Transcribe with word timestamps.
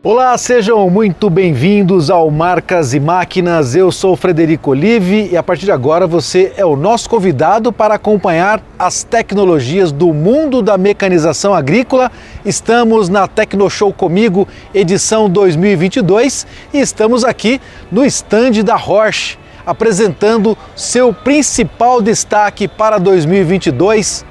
Olá, 0.00 0.38
sejam 0.38 0.88
muito 0.88 1.28
bem-vindos 1.28 2.08
ao 2.08 2.30
Marcas 2.30 2.94
e 2.94 3.00
Máquinas. 3.00 3.74
Eu 3.74 3.90
sou 3.90 4.14
Frederico 4.14 4.70
Olive 4.70 5.28
e 5.32 5.36
a 5.36 5.42
partir 5.42 5.64
de 5.64 5.72
agora 5.72 6.06
você 6.06 6.52
é 6.56 6.64
o 6.64 6.76
nosso 6.76 7.10
convidado 7.10 7.72
para 7.72 7.94
acompanhar 7.94 8.62
as 8.78 9.02
tecnologias 9.02 9.90
do 9.90 10.14
mundo 10.14 10.62
da 10.62 10.78
mecanização 10.78 11.52
agrícola. 11.52 12.12
Estamos 12.44 13.08
na 13.08 13.26
Tecnoshow 13.26 13.92
comigo, 13.92 14.46
edição 14.72 15.28
2022, 15.28 16.46
e 16.72 16.78
estamos 16.78 17.24
aqui 17.24 17.60
no 17.90 18.06
estande 18.06 18.62
da 18.62 18.76
Roche, 18.76 19.36
apresentando 19.66 20.56
seu 20.76 21.12
principal 21.12 22.00
destaque 22.00 22.68
para 22.68 22.98
2022, 22.98 24.24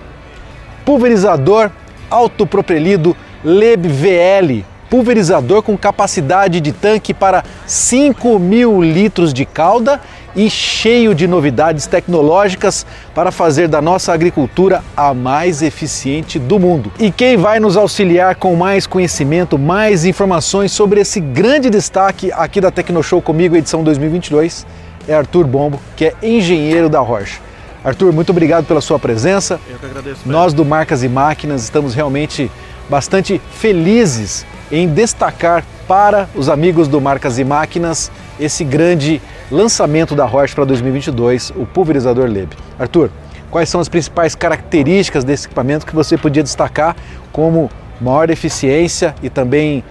pulverizador 0.86 1.70
autopropelido 2.10 3.18
Leb 3.44 3.86
VL 3.90 4.77
pulverizador 4.90 5.62
com 5.62 5.78
capacidade 5.78 6.60
de 6.60 6.72
tanque 6.72 7.14
para 7.14 7.44
5 7.66 8.40
mil 8.40 8.82
litros 8.82 9.34
de 9.34 9.46
calda 9.46 10.00
e 10.36 10.50
cheio 10.50 11.16
de 11.16 11.28
novidades 11.28 11.88
tecnológicas 11.88 12.86
para 13.14 13.32
fazer 13.32 13.68
da 13.68 13.82
nossa 13.82 14.14
agricultura 14.14 14.84
a 14.96 15.14
mais 15.14 15.64
eficiente 15.64 16.38
do 16.38 16.60
mundo. 16.60 16.92
E 17.00 17.12
quem 17.12 17.36
vai 17.36 17.60
nos 17.60 17.76
auxiliar 17.76 18.36
com 18.36 18.56
mais 18.56 18.86
conhecimento, 18.86 19.58
mais 19.58 20.06
informações 20.06 20.72
sobre 20.72 21.02
esse 21.02 21.20
grande 21.20 21.72
destaque 21.72 22.32
aqui 22.32 22.62
da 22.62 22.70
Tecnoshow 22.70 23.20
comigo, 23.20 23.56
edição 23.56 23.84
2022, 23.84 24.66
é 25.08 25.16
Arthur 25.16 25.48
Bombo, 25.48 25.80
que 25.96 26.06
é 26.06 26.14
engenheiro 26.22 26.88
da 26.88 27.00
Rocha. 27.00 27.40
Arthur, 27.84 28.12
muito 28.12 28.30
obrigado 28.30 28.66
pela 28.66 28.82
sua 28.82 29.00
presença. 29.00 29.60
Eu 29.68 29.80
que 29.80 29.86
agradeço. 29.86 30.22
Nós 30.26 30.54
do 30.54 30.66
Marcas 30.66 31.04
e 31.04 31.10
Máquinas 31.10 31.64
estamos 31.64 31.96
realmente 31.96 32.52
bastante 32.90 33.42
felizes 33.52 34.46
em 34.72 34.88
destacar 34.88 35.64
para 35.88 36.28
os 36.36 36.50
amigos 36.50 36.88
do 36.88 37.00
Marcas 37.00 37.40
e 37.40 37.44
Máquinas 37.44 38.12
esse 38.40 38.64
grande 38.64 39.22
lançamento 39.50 40.16
da 40.16 40.26
Roche 40.26 40.54
para 40.54 40.66
2022, 40.66 41.52
o 41.56 41.66
pulverizador 41.66 42.30
Leb. 42.30 42.50
Arthur, 42.78 43.10
quais 43.50 43.70
são 43.70 43.80
as 43.80 43.88
principais 43.88 44.36
características 44.36 45.24
desse 45.24 45.48
equipamento 45.48 45.86
que 45.86 45.96
você 45.96 46.18
podia 46.18 46.44
destacar 46.44 46.96
como 47.32 47.70
maior 48.02 48.30
eficiência 48.30 49.16
e 49.24 49.30
também 49.30 49.84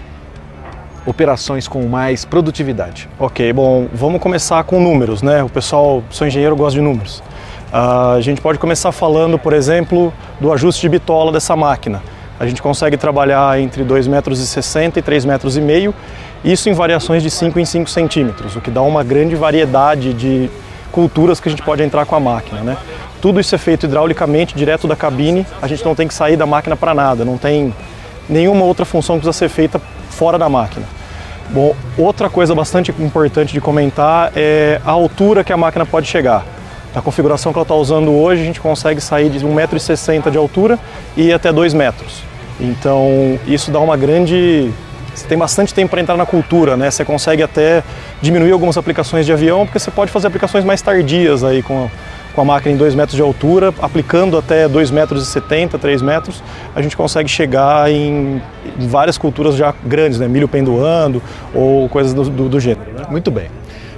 operações 1.07 1.67
com 1.67 1.87
mais 1.87 2.25
produtividade? 2.25 3.09
Ok, 3.19 3.53
bom, 3.53 3.89
vamos 3.95 4.21
começar 4.21 4.63
com 4.65 4.81
números, 4.81 5.23
né? 5.23 5.43
O 5.43 5.49
pessoal, 5.49 6.03
sou 6.11 6.27
engenheiro, 6.27 6.55
gosta 6.55 6.79
de 6.79 6.85
números. 6.85 7.23
Uh, 7.73 8.17
a 8.17 8.21
gente 8.21 8.41
pode 8.41 8.59
começar 8.59 8.93
falando, 8.93 9.39
por 9.39 9.53
exemplo, 9.53 10.13
do 10.41 10.53
ajuste 10.53 10.83
de 10.83 10.89
bitola 10.89 11.33
dessa 11.33 11.57
máquina. 11.57 12.03
A 12.39 12.47
gente 12.47 12.61
consegue 12.61 12.97
trabalhar 12.97 13.59
entre 13.61 13.83
2,60 13.85 14.09
metros 14.09 14.41
e 14.41 15.03
3,5 15.03 15.27
metros, 15.27 15.57
isso 16.45 16.69
em 16.69 16.73
variações 16.73 17.23
de 17.23 17.31
5 17.31 17.59
em 17.59 17.65
5 17.65 17.89
centímetros, 17.89 18.57
o 18.57 18.61
que 18.61 18.71
dá 18.71 18.83
uma 18.83 19.03
grande 19.03 19.35
variedade 19.35 20.13
de 20.13 20.51
culturas 20.93 21.41
que 21.41 21.49
a 21.49 21.51
gente 21.51 21.63
pode 21.63 21.83
entrar 21.83 22.07
com 22.07 22.15
a 22.15 22.21
máquina. 22.21 22.61
Né? 22.61 22.77
Tudo 23.21 23.41
isso 23.41 23.55
é 23.55 23.59
feito 23.59 23.87
hidraulicamente, 23.87 24.55
direto 24.55 24.87
da 24.87 24.95
cabine, 24.95 25.47
a 25.61 25.67
gente 25.67 25.85
não 25.85 25.95
tem 25.95 26.07
que 26.07 26.15
sair 26.15 26.37
da 26.37 26.47
máquina 26.47 26.77
para 26.77 26.95
nada, 26.95 27.25
não 27.25 27.39
tem 27.39 27.75
nenhuma 28.29 28.65
outra 28.65 28.85
função 28.85 29.17
que 29.17 29.23
precisa 29.23 29.39
ser 29.39 29.49
feita 29.49 29.81
fora 30.11 30.39
da 30.39 30.49
máquina. 30.49 30.87
Bom, 31.51 31.75
outra 31.97 32.29
coisa 32.29 32.55
bastante 32.55 32.91
importante 32.99 33.53
de 33.53 33.61
comentar 33.61 34.33
é 34.35 34.81
a 34.85 34.91
altura 34.91 35.45
que 35.45 35.53
a 35.53 35.57
máquina 35.57 35.87
pode 35.87 36.07
chegar. 36.07 36.45
Na 36.97 37.03
configuração 37.03 37.53
que 37.53 37.59
ela 37.59 37.63
está 37.63 37.75
usando 37.75 38.11
hoje, 38.11 38.41
a 38.41 38.45
gente 38.47 38.59
consegue 38.59 39.03
sair 39.03 39.29
de 39.29 39.41
1,60m 39.41 40.31
de 40.31 40.39
altura 40.39 40.79
e 41.15 41.25
ir 41.25 41.33
até 41.35 41.53
2 41.53 41.75
metros. 41.75 42.23
Então, 42.59 43.39
isso 43.47 43.71
dá 43.71 43.79
uma 43.79 43.99
grande. 43.99 44.73
Você 45.15 45.27
tem 45.27 45.37
bastante 45.37 45.75
tempo 45.75 45.91
para 45.91 46.01
entrar 46.01 46.17
na 46.17 46.25
cultura, 46.25 46.75
né? 46.75 46.91
Você 46.91 47.05
consegue 47.05 47.43
até 47.43 47.85
diminuir 48.23 48.51
algumas 48.51 48.79
aplicações 48.79 49.27
de 49.27 49.33
avião, 49.33 49.67
porque 49.67 49.79
você 49.79 49.91
pode 49.91 50.11
fazer 50.11 50.29
aplicações 50.29 50.65
mais 50.65 50.81
tardias 50.81 51.45
aí 51.45 51.63
com, 51.63 51.91
com 52.35 52.41
a 52.41 52.45
máquina 52.47 52.75
em 52.75 52.79
2 52.79 52.95
metros 52.95 53.15
de 53.15 53.21
altura, 53.21 53.75
aplicando 53.83 54.39
até 54.39 54.67
2 54.67 54.91
metros 54.91 55.23
e 55.23 55.27
70, 55.31 55.79
3 55.79 56.01
metros, 56.01 56.43
a 56.75 56.81
gente 56.81 56.97
consegue 56.97 57.29
chegar 57.29 57.91
em, 57.91 58.41
em 58.81 58.89
várias 58.89 59.19
culturas 59.19 59.55
já 59.55 59.75
grandes, 59.85 60.19
né? 60.19 60.27
Milho 60.27 60.49
pendoando 60.49 61.23
ou 61.55 61.91
coisas 61.91 62.15
do, 62.15 62.25
do, 62.25 62.49
do 62.49 62.59
gênero. 62.59 62.91
Né? 62.95 63.05
Muito 63.11 63.31
bem. 63.31 63.51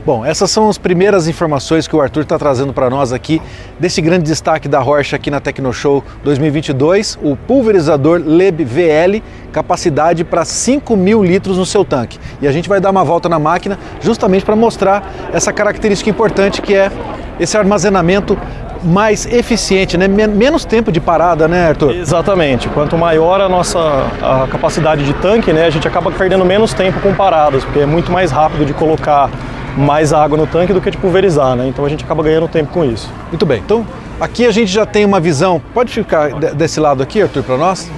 Bom, 0.09 0.25
essas 0.25 0.51
são 0.51 0.71
as 0.71 0.79
primeiras 0.79 1.29
informações 1.29 1.87
que 1.87 1.95
o 1.95 2.01
Arthur 2.01 2.23
está 2.23 2.39
trazendo 2.39 2.73
para 2.73 2.89
nós 2.89 3.13
aqui 3.13 3.43
desse 3.79 4.01
grande 4.01 4.25
destaque 4.25 4.67
da 4.67 4.79
Rocha 4.81 5.17
aqui 5.17 5.31
na 5.31 5.39
Tecnoshow 5.39 6.03
2022, 6.25 7.19
o 7.23 7.37
pulverizador 7.37 8.23
Leb 8.25 8.65
VL, 8.65 9.23
capacidade 9.53 10.25
para 10.25 10.47
5 10.47 10.97
mil 10.97 11.23
litros 11.23 11.59
no 11.59 11.67
seu 11.67 11.85
tanque. 11.85 12.19
E 12.41 12.49
a 12.49 12.53
gente 12.53 12.71
vai 12.71 12.81
dar 12.81 12.89
uma 12.89 13.05
volta 13.05 13.29
na 13.29 13.39
máquina 13.39 13.79
justamente 14.01 14.47
para 14.47 14.57
mostrar 14.57 15.13
essa 15.31 15.53
característica 15.53 16.09
importante 16.09 16.63
que 16.63 16.75
é 16.75 16.91
esse 17.39 17.59
armazenamento 17.59 18.35
mais 18.83 19.27
eficiente, 19.27 19.99
né? 19.99 20.09
menos 20.09 20.65
tempo 20.65 20.91
de 20.91 21.03
parada, 21.03 21.47
né, 21.47 21.69
Arthur? 21.69 21.95
Exatamente. 21.95 22.67
Quanto 22.71 22.97
maior 22.97 23.43
a 23.43 23.49
nossa 23.49 23.79
a 24.23 24.49
capacidade 24.49 25.05
de 25.05 25.13
tanque, 25.13 25.53
né, 25.53 25.67
a 25.67 25.71
gente 25.71 25.87
acaba 25.87 26.11
perdendo 26.11 26.47
menos 26.47 26.73
tempo 26.73 26.99
com 27.01 27.13
paradas, 27.13 27.63
porque 27.63 27.81
é 27.81 27.87
muito 27.87 28.11
mais 28.11 28.31
rápido 28.31 28.65
de 28.65 28.73
colocar 28.73 29.29
mais 29.79 30.13
água 30.13 30.37
no 30.37 30.47
tanque 30.47 30.73
do 30.73 30.81
que 30.81 30.91
de 30.91 30.99
pulverizar, 30.99 31.57
né? 31.57 31.69
Então 31.69 31.85
a 31.85 31.89
gente 31.89 32.05
acaba 32.05 32.23
ganhando 32.23 32.49
tempo 32.49 32.73
com 32.73 32.85
isso. 32.85 33.11
Muito 33.29 33.47
bem. 33.47 33.61
Então 33.65 33.87
aqui 34.21 34.45
a 34.45 34.51
gente 34.51 34.71
já 34.71 34.85
tem 34.85 35.05
uma 35.05 35.21
visão. 35.21 35.63
Pode 35.73 35.93
ficar 35.93 36.33
desse 36.55 36.81
lado 36.81 37.03
aqui, 37.03 37.23
Arthur, 37.23 37.43
para 37.43 37.57
nós? 37.57 37.91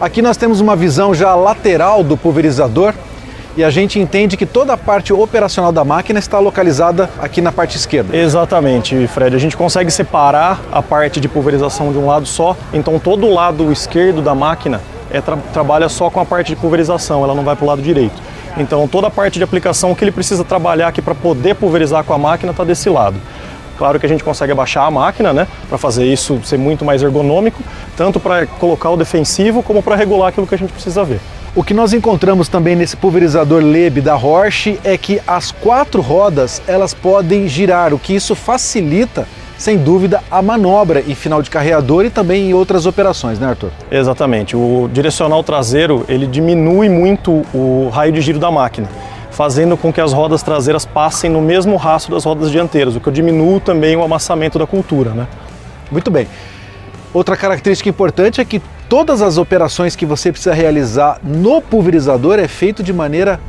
Aqui 0.00 0.20
nós 0.20 0.36
temos 0.36 0.60
uma 0.60 0.74
visão 0.74 1.14
já 1.14 1.34
lateral 1.34 2.02
do 2.02 2.16
pulverizador 2.16 2.94
e 3.56 3.64
a 3.64 3.70
gente 3.70 3.98
entende 3.98 4.36
que 4.36 4.44
toda 4.44 4.74
a 4.74 4.76
parte 4.76 5.12
operacional 5.12 5.72
da 5.72 5.82
máquina 5.82 6.18
está 6.18 6.38
localizada 6.38 7.08
aqui 7.18 7.40
na 7.40 7.50
parte 7.50 7.76
esquerda. 7.76 8.14
Exatamente, 8.14 9.06
Fred. 9.06 9.34
A 9.34 9.38
gente 9.38 9.56
consegue 9.56 9.90
separar 9.90 10.60
a 10.70 10.82
parte 10.82 11.18
de 11.18 11.28
pulverização 11.28 11.90
de 11.90 11.96
um 11.96 12.06
lado 12.06 12.26
só, 12.26 12.54
então 12.74 12.98
todo 12.98 13.26
o 13.26 13.32
lado 13.32 13.72
esquerdo 13.72 14.20
da 14.20 14.34
máquina 14.34 14.82
é 15.10 15.22
tra 15.22 15.38
trabalha 15.54 15.88
só 15.88 16.10
com 16.10 16.20
a 16.20 16.24
parte 16.26 16.48
de 16.48 16.56
pulverização, 16.56 17.24
ela 17.24 17.34
não 17.34 17.44
vai 17.44 17.56
para 17.56 17.64
o 17.64 17.68
lado 17.68 17.80
direito. 17.80 18.20
Então 18.56 18.88
toda 18.88 19.08
a 19.08 19.10
parte 19.10 19.38
de 19.38 19.44
aplicação 19.44 19.94
que 19.94 20.02
ele 20.02 20.12
precisa 20.12 20.44
trabalhar 20.44 20.88
aqui 20.88 21.02
para 21.02 21.14
poder 21.14 21.54
pulverizar 21.54 22.04
com 22.04 22.14
a 22.14 22.18
máquina 22.18 22.52
está 22.52 22.64
desse 22.64 22.88
lado. 22.88 23.16
Claro 23.76 24.00
que 24.00 24.06
a 24.06 24.08
gente 24.08 24.24
consegue 24.24 24.52
abaixar 24.52 24.86
a 24.86 24.90
máquina, 24.90 25.32
né, 25.34 25.46
para 25.68 25.76
fazer 25.76 26.06
isso 26.06 26.40
ser 26.42 26.58
muito 26.58 26.84
mais 26.84 27.02
ergonômico, 27.02 27.62
tanto 27.94 28.18
para 28.18 28.46
colocar 28.46 28.88
o 28.88 28.96
defensivo 28.96 29.62
como 29.62 29.82
para 29.82 29.94
regular 29.94 30.28
aquilo 30.28 30.46
que 30.46 30.54
a 30.54 30.58
gente 30.58 30.72
precisa 30.72 31.04
ver. 31.04 31.20
O 31.54 31.62
que 31.62 31.74
nós 31.74 31.92
encontramos 31.92 32.48
também 32.48 32.74
nesse 32.76 32.96
pulverizador 32.96 33.62
Leb 33.62 34.00
da 34.00 34.14
Roche 34.14 34.78
é 34.84 34.96
que 34.96 35.20
as 35.26 35.52
quatro 35.52 36.00
rodas 36.02 36.62
elas 36.66 36.94
podem 36.94 37.48
girar, 37.48 37.92
o 37.92 37.98
que 37.98 38.14
isso 38.14 38.34
facilita 38.34 39.26
sem 39.58 39.78
dúvida, 39.78 40.22
a 40.30 40.42
manobra 40.42 41.00
em 41.00 41.14
final 41.14 41.40
de 41.40 41.50
carreador 41.50 42.04
e 42.04 42.10
também 42.10 42.50
em 42.50 42.54
outras 42.54 42.86
operações, 42.86 43.38
né, 43.38 43.48
Arthur? 43.48 43.70
Exatamente. 43.90 44.56
O 44.56 44.88
direcional 44.92 45.42
traseiro 45.42 46.04
ele 46.08 46.26
diminui 46.26 46.88
muito 46.88 47.42
o 47.54 47.88
raio 47.92 48.12
de 48.12 48.20
giro 48.20 48.38
da 48.38 48.50
máquina, 48.50 48.88
fazendo 49.30 49.76
com 49.76 49.92
que 49.92 50.00
as 50.00 50.12
rodas 50.12 50.42
traseiras 50.42 50.84
passem 50.84 51.30
no 51.30 51.40
mesmo 51.40 51.76
rastro 51.76 52.14
das 52.14 52.24
rodas 52.24 52.50
dianteiras, 52.50 52.96
o 52.96 53.00
que 53.00 53.10
diminui 53.10 53.60
também 53.60 53.96
o 53.96 54.02
amassamento 54.02 54.58
da 54.58 54.66
cultura, 54.66 55.10
né? 55.10 55.26
Muito 55.90 56.10
bem. 56.10 56.26
Outra 57.14 57.36
característica 57.36 57.88
importante 57.88 58.40
é 58.40 58.44
que 58.44 58.60
todas 58.88 59.22
as 59.22 59.38
operações 59.38 59.96
que 59.96 60.04
você 60.04 60.30
precisa 60.30 60.54
realizar 60.54 61.18
no 61.22 61.62
pulverizador 61.62 62.38
é 62.38 62.46
feito 62.46 62.82
de 62.82 62.92
maneira 62.92 63.40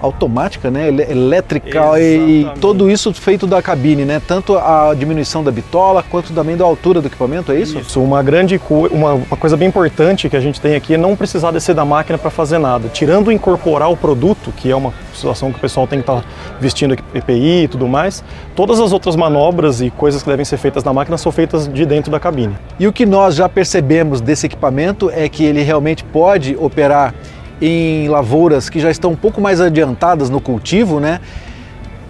automática, 0.00 0.70
né? 0.70 0.88
elétrica 0.88 1.68
Exatamente. 1.68 2.56
e 2.56 2.60
tudo 2.60 2.90
isso 2.90 3.12
feito 3.12 3.46
da 3.46 3.62
cabine, 3.62 4.04
né? 4.04 4.20
Tanto 4.26 4.56
a 4.56 4.94
diminuição 4.94 5.42
da 5.42 5.50
bitola 5.50 6.04
quanto 6.08 6.32
também 6.32 6.56
da 6.56 6.64
altura 6.64 7.00
do 7.00 7.06
equipamento, 7.08 7.52
é 7.52 7.60
isso? 7.60 7.78
Isso, 7.78 8.00
uma 8.00 8.22
grande 8.22 8.58
co 8.58 8.86
uma, 8.86 9.14
uma 9.14 9.36
coisa 9.36 9.56
bem 9.56 9.68
importante 9.68 10.28
que 10.28 10.36
a 10.36 10.40
gente 10.40 10.60
tem 10.60 10.74
aqui 10.74 10.94
é 10.94 10.98
não 10.98 11.16
precisar 11.16 11.50
descer 11.50 11.74
da 11.74 11.84
máquina 11.84 12.18
para 12.18 12.30
fazer 12.30 12.58
nada. 12.58 12.88
Tirando 12.88 13.32
incorporar 13.32 13.90
o 13.90 13.96
produto, 13.96 14.52
que 14.56 14.70
é 14.70 14.76
uma 14.76 14.92
situação 15.14 15.50
que 15.50 15.58
o 15.58 15.60
pessoal 15.60 15.86
tem 15.86 16.00
que 16.00 16.02
estar 16.02 16.20
tá 16.20 16.28
vestindo 16.60 16.96
EPI 17.14 17.64
e 17.64 17.68
tudo 17.68 17.88
mais, 17.88 18.22
todas 18.54 18.78
as 18.80 18.92
outras 18.92 19.16
manobras 19.16 19.80
e 19.80 19.90
coisas 19.90 20.22
que 20.22 20.28
devem 20.28 20.44
ser 20.44 20.56
feitas 20.56 20.84
na 20.84 20.92
máquina 20.92 21.16
são 21.16 21.32
feitas 21.32 21.66
de 21.66 21.86
dentro 21.86 22.10
da 22.10 22.20
cabine. 22.20 22.54
E 22.78 22.86
o 22.86 22.92
que 22.92 23.06
nós 23.06 23.34
já 23.34 23.48
percebemos 23.48 24.20
desse 24.20 24.46
equipamento 24.46 25.10
é 25.10 25.28
que 25.28 25.44
ele 25.44 25.62
realmente 25.62 26.04
pode 26.04 26.56
operar 26.58 27.14
em 27.60 28.08
lavouras 28.08 28.68
que 28.68 28.80
já 28.80 28.90
estão 28.90 29.12
um 29.12 29.16
pouco 29.16 29.40
mais 29.40 29.60
adiantadas 29.60 30.30
no 30.30 30.40
cultivo, 30.40 31.00
né? 31.00 31.20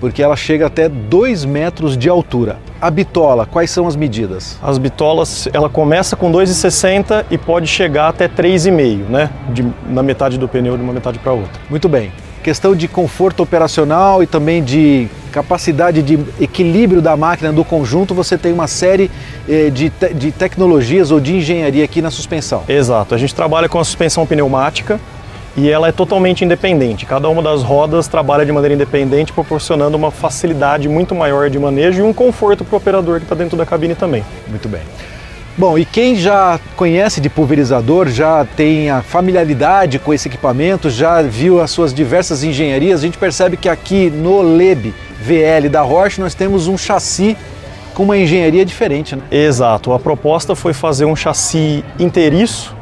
Porque 0.00 0.22
ela 0.22 0.37
chega 0.37 0.66
até 0.66 0.88
2 0.88 1.44
metros 1.44 1.96
de 1.96 2.08
altura. 2.08 2.58
A 2.81 2.90
bitola, 2.90 3.46
quais 3.46 3.70
são 3.70 3.87
as 3.87 3.96
medidas? 3.96 4.58
As 4.62 4.76
bitolas, 4.76 5.48
ela 5.52 5.70
começa 5.70 6.14
com 6.14 6.31
2,60 6.31 7.25
e 7.31 7.38
pode 7.38 7.66
chegar 7.66 8.08
até 8.08 8.28
3,5, 8.28 9.08
né? 9.08 9.31
De, 9.48 9.66
na 9.88 10.02
metade 10.02 10.37
do 10.38 10.46
pneu 10.46 10.76
de 10.76 10.82
uma 10.82 10.93
metade 10.93 11.19
para 11.19 11.32
outra. 11.32 11.60
Muito 11.70 11.88
bem. 11.88 12.12
Questão 12.42 12.76
de 12.76 12.87
conforto 12.87 13.42
operacional 13.42 14.22
e 14.22 14.26
também 14.26 14.62
de 14.62 15.08
capacidade 15.32 16.02
de 16.02 16.19
equilíbrio 16.40 17.02
da 17.02 17.16
máquina, 17.16 17.52
do 17.52 17.64
conjunto, 17.64 18.14
você 18.14 18.38
tem 18.38 18.52
uma 18.52 18.66
série 18.66 19.10
eh, 19.49 19.69
de, 19.69 19.90
te 19.90 20.14
de 20.14 20.31
tecnologias 20.31 21.10
ou 21.10 21.19
de 21.19 21.37
engenharia 21.37 21.84
aqui 21.84 22.00
na 22.00 22.10
suspensão. 22.10 22.62
Exato. 22.69 23.14
A 23.14 23.19
gente 23.19 23.34
trabalha 23.34 23.69
com 23.69 23.78
a 23.78 23.84
suspensão 23.84 24.25
pneumática, 24.25 25.00
e 25.56 25.70
ela 25.70 25.88
é 25.88 25.92
totalmente 25.92 26.44
independente. 26.44 27.06
Cada 27.06 27.28
uma 27.28 27.42
das 27.42 27.62
rodas 27.62 28.06
trabalha 28.06 28.44
de 28.44 28.52
maneira 28.52 28.74
independente, 28.74 29.32
proporcionando 29.32 29.96
uma 29.96 30.10
facilidade 30.10 30.88
muito 30.88 31.14
maior 31.14 31.48
de 31.48 31.58
manejo 31.58 32.00
e 32.00 32.02
um 32.02 32.12
conforto 32.12 32.64
para 32.64 32.74
o 32.74 32.76
operador 32.76 33.18
que 33.18 33.24
está 33.24 33.34
dentro 33.34 33.56
da 33.56 33.64
cabine 33.64 33.94
também. 33.94 34.24
Muito 34.48 34.68
bem. 34.68 34.82
Bom, 35.58 35.78
e 35.78 35.86
quem 35.86 36.16
já 36.16 36.60
conhece 36.76 37.18
de 37.18 37.30
pulverizador, 37.30 38.08
já 38.08 38.44
tem 38.44 38.90
a 38.90 39.00
familiaridade 39.00 39.98
com 39.98 40.12
esse 40.12 40.28
equipamento, 40.28 40.90
já 40.90 41.22
viu 41.22 41.62
as 41.62 41.70
suas 41.70 41.94
diversas 41.94 42.44
engenharias, 42.44 43.00
a 43.00 43.04
gente 43.04 43.16
percebe 43.16 43.56
que 43.56 43.66
aqui 43.66 44.10
no 44.10 44.42
LEB 44.42 44.92
VL 45.22 45.70
da 45.70 45.80
Roche 45.80 46.20
nós 46.20 46.34
temos 46.34 46.68
um 46.68 46.76
chassi 46.76 47.34
com 47.94 48.02
uma 48.02 48.18
engenharia 48.18 48.66
diferente. 48.66 49.16
Né? 49.16 49.22
Exato, 49.30 49.94
a 49.94 49.98
proposta 49.98 50.54
foi 50.54 50.74
fazer 50.74 51.06
um 51.06 51.16
chassi 51.16 51.82
inteiriço, 51.98 52.75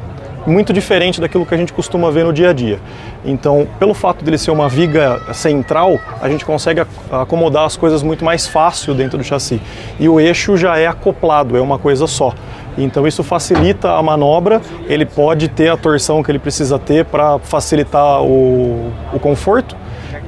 muito 0.45 0.71
diferente 0.71 1.19
daquilo 1.19 1.45
que 1.45 1.53
a 1.53 1.57
gente 1.57 1.73
costuma 1.73 2.11
ver 2.11 2.23
no 2.23 2.33
dia 2.33 2.49
a 2.49 2.53
dia. 2.53 2.79
Então, 3.23 3.67
pelo 3.79 3.93
fato 3.93 4.23
dele 4.23 4.37
ser 4.37 4.51
uma 4.51 4.69
viga 4.69 5.21
central, 5.33 5.99
a 6.21 6.29
gente 6.29 6.45
consegue 6.45 6.81
acomodar 7.11 7.65
as 7.65 7.75
coisas 7.75 8.03
muito 8.03 8.23
mais 8.23 8.47
fácil 8.47 8.93
dentro 8.93 9.17
do 9.17 9.23
chassi. 9.23 9.61
E 9.99 10.07
o 10.07 10.19
eixo 10.19 10.55
já 10.55 10.77
é 10.77 10.87
acoplado, 10.87 11.57
é 11.57 11.61
uma 11.61 11.79
coisa 11.79 12.07
só. 12.07 12.33
Então 12.77 13.07
isso 13.07 13.23
facilita 13.23 13.91
a 13.91 14.03
manobra, 14.03 14.61
ele 14.87 15.05
pode 15.05 15.47
ter 15.47 15.69
a 15.69 15.77
torção 15.77 16.21
que 16.21 16.29
ele 16.29 16.39
precisa 16.39 16.77
ter 16.77 17.05
para 17.05 17.39
facilitar 17.39 18.21
o, 18.21 18.91
o 19.13 19.19
conforto 19.19 19.75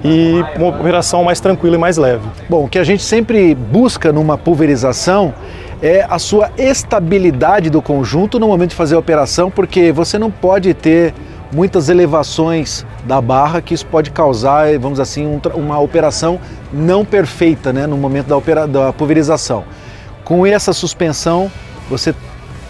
e 0.03 0.43
uma 0.55 0.69
operação 0.69 1.23
mais 1.23 1.39
tranquila 1.39 1.75
e 1.75 1.79
mais 1.79 1.97
leve. 1.97 2.23
Bom, 2.49 2.63
o 2.63 2.69
que 2.69 2.79
a 2.79 2.83
gente 2.83 3.03
sempre 3.03 3.53
busca 3.53 4.13
numa 4.13 4.37
pulverização 4.37 5.33
é 5.81 6.05
a 6.09 6.17
sua 6.17 6.51
estabilidade 6.57 7.69
do 7.69 7.81
conjunto 7.81 8.39
no 8.39 8.47
momento 8.47 8.71
de 8.71 8.75
fazer 8.75 8.95
a 8.95 8.99
operação, 8.99 9.51
porque 9.51 9.91
você 9.91 10.17
não 10.17 10.31
pode 10.31 10.73
ter 10.73 11.13
muitas 11.51 11.89
elevações 11.89 12.85
da 13.05 13.21
barra, 13.21 13.61
que 13.61 13.73
isso 13.73 13.85
pode 13.85 14.11
causar, 14.11 14.77
vamos 14.79 14.99
assim, 14.99 15.25
um, 15.25 15.39
uma 15.55 15.79
operação 15.79 16.39
não 16.73 17.05
perfeita 17.05 17.71
né, 17.71 17.87
no 17.87 17.97
momento 17.97 18.27
da, 18.27 18.37
opera, 18.37 18.67
da 18.67 18.91
pulverização. 18.91 19.63
Com 20.23 20.45
essa 20.45 20.73
suspensão, 20.73 21.49
você 21.89 22.13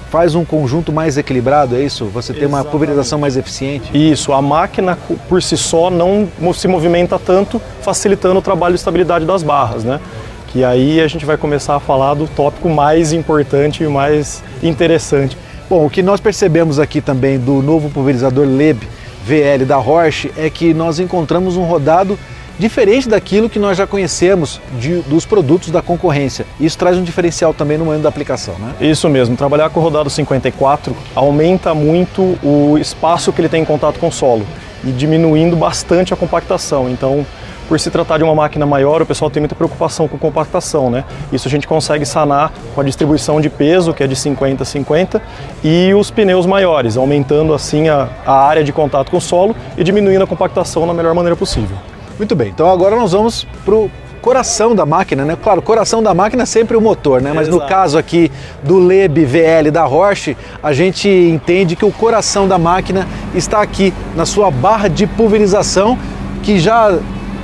faz 0.10 0.36
um 0.36 0.45
conjunto 0.45 0.92
mais 0.92 1.18
equilibrado, 1.18 1.75
é 1.75 1.81
isso? 1.81 2.06
Você 2.06 2.33
tem 2.33 2.48
uma 2.48 2.63
pulverização 2.63 3.19
mais 3.19 3.36
eficiente? 3.36 3.89
Isso, 3.94 4.31
a 4.31 4.42
máquina 4.42 4.98
por 5.27 5.42
si 5.42 5.57
só 5.57 5.89
não 5.89 6.30
se 6.53 6.68
movimenta 6.68 7.19
tanto, 7.19 7.62
facilitando 7.81 8.39
o 8.39 8.42
trabalho 8.42 8.74
de 8.74 8.80
estabilidade 8.80 9.25
das 9.25 9.44
barras, 9.44 9.83
né? 9.83 10.00
Que 10.48 10.64
aí 10.64 11.02
a 11.02 11.08
gente 11.08 11.26
vai 11.26 11.38
começar 11.38 11.76
a 11.76 11.80
falar 11.80 12.14
do 12.14 12.28
tópico 12.28 12.70
mais 12.70 13.14
importante 13.14 13.84
e 13.84 13.88
mais 13.88 14.44
interessante. 14.64 15.38
Bom, 15.70 15.86
o 15.86 15.90
que 15.90 16.02
nós 16.02 16.20
percebemos 16.20 16.80
aqui 16.80 17.02
também 17.02 17.38
do 17.38 17.62
novo 17.62 17.90
pulverizador 17.90 18.48
LEB 18.48 18.88
VL 19.26 19.66
da 19.66 19.76
Roche 19.76 20.32
é 20.38 20.50
que 20.50 20.74
nós 20.74 21.00
encontramos 21.00 21.58
um 21.58 21.64
rodado 21.64 22.18
diferente 22.58 23.08
daquilo 23.08 23.50
que 23.50 23.60
nós 23.60 23.78
já 23.78 23.86
conhecemos 23.86 24.60
de, 24.80 25.02
dos 25.02 25.26
produtos 25.26 25.70
da 25.70 25.82
concorrência. 25.82 26.46
Isso 26.60 26.78
traz 26.78 26.98
um 26.98 27.04
diferencial 27.04 27.54
também 27.54 27.78
no 27.78 27.86
momento 27.86 28.02
da 28.02 28.10
aplicação, 28.10 28.56
né? 28.58 28.74
Isso 28.80 29.08
mesmo. 29.10 29.36
Trabalhar 29.36 29.70
com 29.70 29.80
o 29.80 29.84
rodado 29.84 30.10
54 30.10 30.96
aumenta 31.14 31.74
muito 31.74 32.38
o 32.44 32.78
espaço 32.78 33.32
que 33.32 33.42
ele 33.42 33.50
tem 33.50 33.62
em 33.62 33.66
contato 33.66 34.00
com 34.00 34.08
o 34.08 34.12
solo 34.12 34.46
e 34.84 34.92
diminuindo 34.92 35.56
bastante 35.56 36.14
a 36.14 36.18
compactação. 36.18 36.90
Então, 36.90 37.26
por 37.68 37.80
se 37.80 37.92
tratar 37.92 38.18
de 38.18 38.24
uma 38.24 38.34
máquina 38.34 38.66
maior, 38.66 39.02
o 39.02 39.06
pessoal 39.06 39.30
tem 39.30 39.42
muita 39.42 39.56
preocupação 39.56 40.08
com 40.08 40.18
compactação, 40.18 40.90
né? 40.90 41.04
Isso 41.31 41.48
a 41.48 41.52
gente 41.52 41.68
consegue 41.68 42.06
sanar 42.06 42.52
com 42.74 42.81
a 42.81 42.84
distribuição 42.84 43.42
de 43.42 43.50
peso, 43.50 43.94
que 43.94 44.04
é 44.04 44.08
de 44.08 44.16
50 44.16 44.64
a 44.64 44.66
50, 44.66 45.22
e 45.64 45.94
os 45.94 46.10
pneus 46.10 46.46
maiores, 46.46 46.98
aumentando 46.98 47.54
assim 47.54 47.90
a, 47.90 48.08
a 48.25 48.34
área 48.34 48.64
de 48.64 48.72
contato 48.72 49.12
com 49.12 49.18
o 49.18 49.22
solo 49.22 49.56
e 49.78 49.84
diminuindo 49.84 50.24
a 50.24 50.28
compactação 50.28 50.88
da 50.88 50.94
melhor 50.94 51.14
maneira 51.14 51.36
possível. 51.36 51.78
Muito 52.18 52.36
bem, 52.36 52.50
então 52.50 52.72
agora 52.72 52.96
nós 52.96 53.12
vamos 53.12 53.46
para 53.64 53.75
o 53.75 53.92
coração 54.22 54.75
da 54.75 54.86
máquina, 54.86 55.24
né? 55.24 55.38
Claro, 55.42 55.60
o 55.60 55.63
coração 55.63 56.02
da 56.02 56.13
máquina 56.13 56.44
é 56.44 56.46
sempre 56.46 56.75
o 56.75 56.81
motor, 56.81 57.22
né? 57.22 57.31
Mas 57.34 57.48
Exato. 57.48 57.63
no 57.63 57.70
caso 57.70 57.98
aqui 57.98 58.31
do 58.63 58.80
Leb 58.80 59.24
VL 59.25 59.72
da 59.72 59.84
Roche, 59.84 60.36
a 60.62 60.74
gente 60.74 61.08
entende 61.08 61.75
que 61.75 61.86
o 61.86 61.92
coração 61.92 62.48
da 62.48 62.58
máquina 62.58 63.08
está 63.34 63.62
aqui 63.62 63.94
na 64.16 64.25
sua 64.25 64.50
barra 64.52 64.88
de 64.88 65.06
pulverização, 65.06 65.98
que 66.44 66.60
já 66.60 66.98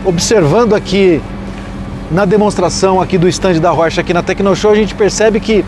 observando 0.05 0.73
aqui 0.73 1.21
na 2.11 2.25
demonstração 2.25 3.01
aqui 3.01 3.17
do 3.17 3.27
stand 3.27 3.59
da 3.59 3.71
Roche 3.71 3.99
aqui 3.99 4.13
na 4.13 4.21
Tecnoshow, 4.21 4.71
a 4.71 4.75
gente 4.75 4.93
percebe 4.93 5.39
que 5.39 5.65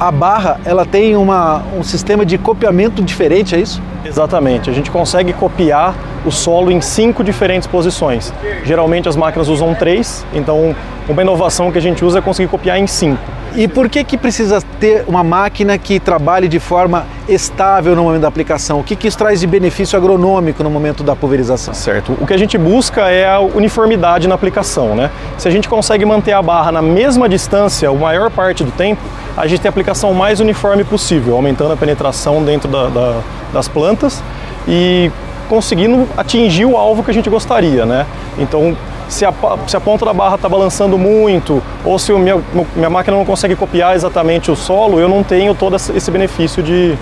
a 0.00 0.10
barra 0.10 0.60
ela 0.64 0.84
tem 0.84 1.16
uma, 1.16 1.62
um 1.76 1.82
sistema 1.82 2.26
de 2.26 2.36
copiamento 2.36 3.02
diferente, 3.02 3.54
é 3.54 3.60
isso? 3.60 3.80
Exatamente, 4.04 4.68
a 4.68 4.72
gente 4.72 4.90
consegue 4.90 5.32
copiar 5.32 5.94
o 6.24 6.30
solo 6.30 6.72
em 6.72 6.80
cinco 6.80 7.22
diferentes 7.22 7.68
posições. 7.68 8.32
Geralmente 8.64 9.08
as 9.08 9.16
máquinas 9.16 9.48
usam 9.48 9.74
três, 9.74 10.26
então 10.34 10.74
uma 11.08 11.22
inovação 11.22 11.70
que 11.70 11.78
a 11.78 11.80
gente 11.80 12.04
usa 12.04 12.18
é 12.18 12.22
conseguir 12.22 12.48
copiar 12.48 12.78
em 12.78 12.86
cinco. 12.86 13.22
E 13.54 13.68
por 13.68 13.88
que, 13.88 14.02
que 14.02 14.16
precisa 14.16 14.62
ter 14.80 15.04
uma 15.06 15.22
máquina 15.22 15.76
que 15.76 16.00
trabalhe 16.00 16.48
de 16.48 16.58
forma 16.58 17.06
estável 17.28 17.94
no 17.94 18.04
momento 18.04 18.22
da 18.22 18.28
aplicação? 18.28 18.80
O 18.80 18.82
que, 18.82 18.96
que 18.96 19.06
isso 19.06 19.18
traz 19.18 19.40
de 19.40 19.46
benefício 19.46 19.96
agronômico 19.96 20.62
no 20.62 20.70
momento 20.70 21.02
da 21.02 21.14
pulverização? 21.14 21.74
Certo. 21.74 22.16
O 22.20 22.26
que 22.26 22.32
a 22.32 22.36
gente 22.36 22.56
busca 22.56 23.10
é 23.10 23.28
a 23.28 23.40
uniformidade 23.40 24.26
na 24.26 24.34
aplicação. 24.34 24.94
Né? 24.94 25.10
Se 25.36 25.48
a 25.48 25.50
gente 25.50 25.68
consegue 25.68 26.04
manter 26.04 26.32
a 26.32 26.42
barra 26.42 26.72
na 26.72 26.82
mesma 26.82 27.28
distância 27.28 27.88
a 27.88 27.92
maior 27.92 28.30
parte 28.30 28.64
do 28.64 28.70
tempo, 28.70 29.02
a 29.36 29.46
gente 29.46 29.60
tem 29.60 29.68
a 29.68 29.70
aplicação 29.70 30.12
mais 30.14 30.40
uniforme 30.40 30.84
possível, 30.84 31.34
aumentando 31.34 31.72
a 31.72 31.76
penetração 31.76 32.42
dentro 32.42 32.68
da, 32.70 32.88
da, 32.88 33.20
das 33.52 33.68
plantas 33.68 34.22
e 34.66 35.10
conseguindo 35.48 36.08
atingir 36.16 36.64
o 36.64 36.76
alvo 36.76 37.02
que 37.02 37.10
a 37.10 37.14
gente 37.14 37.28
gostaria. 37.28 37.84
Né? 37.84 38.06
Então, 38.38 38.76
se 39.12 39.24
a, 39.24 39.32
se 39.66 39.76
a 39.76 39.80
ponta 39.80 40.04
da 40.04 40.12
barra 40.12 40.36
está 40.36 40.48
balançando 40.48 40.96
muito 40.96 41.62
ou 41.84 41.98
se 41.98 42.12
minha, 42.12 42.40
minha 42.74 42.90
máquina 42.90 43.16
não 43.16 43.24
consegue 43.24 43.54
copiar 43.54 43.94
exatamente 43.94 44.50
o 44.50 44.56
solo, 44.56 44.98
eu 44.98 45.08
não 45.08 45.22
tenho 45.22 45.54
todo 45.54 45.76
esse 45.76 46.10
benefício 46.10 46.62
de, 46.62 46.96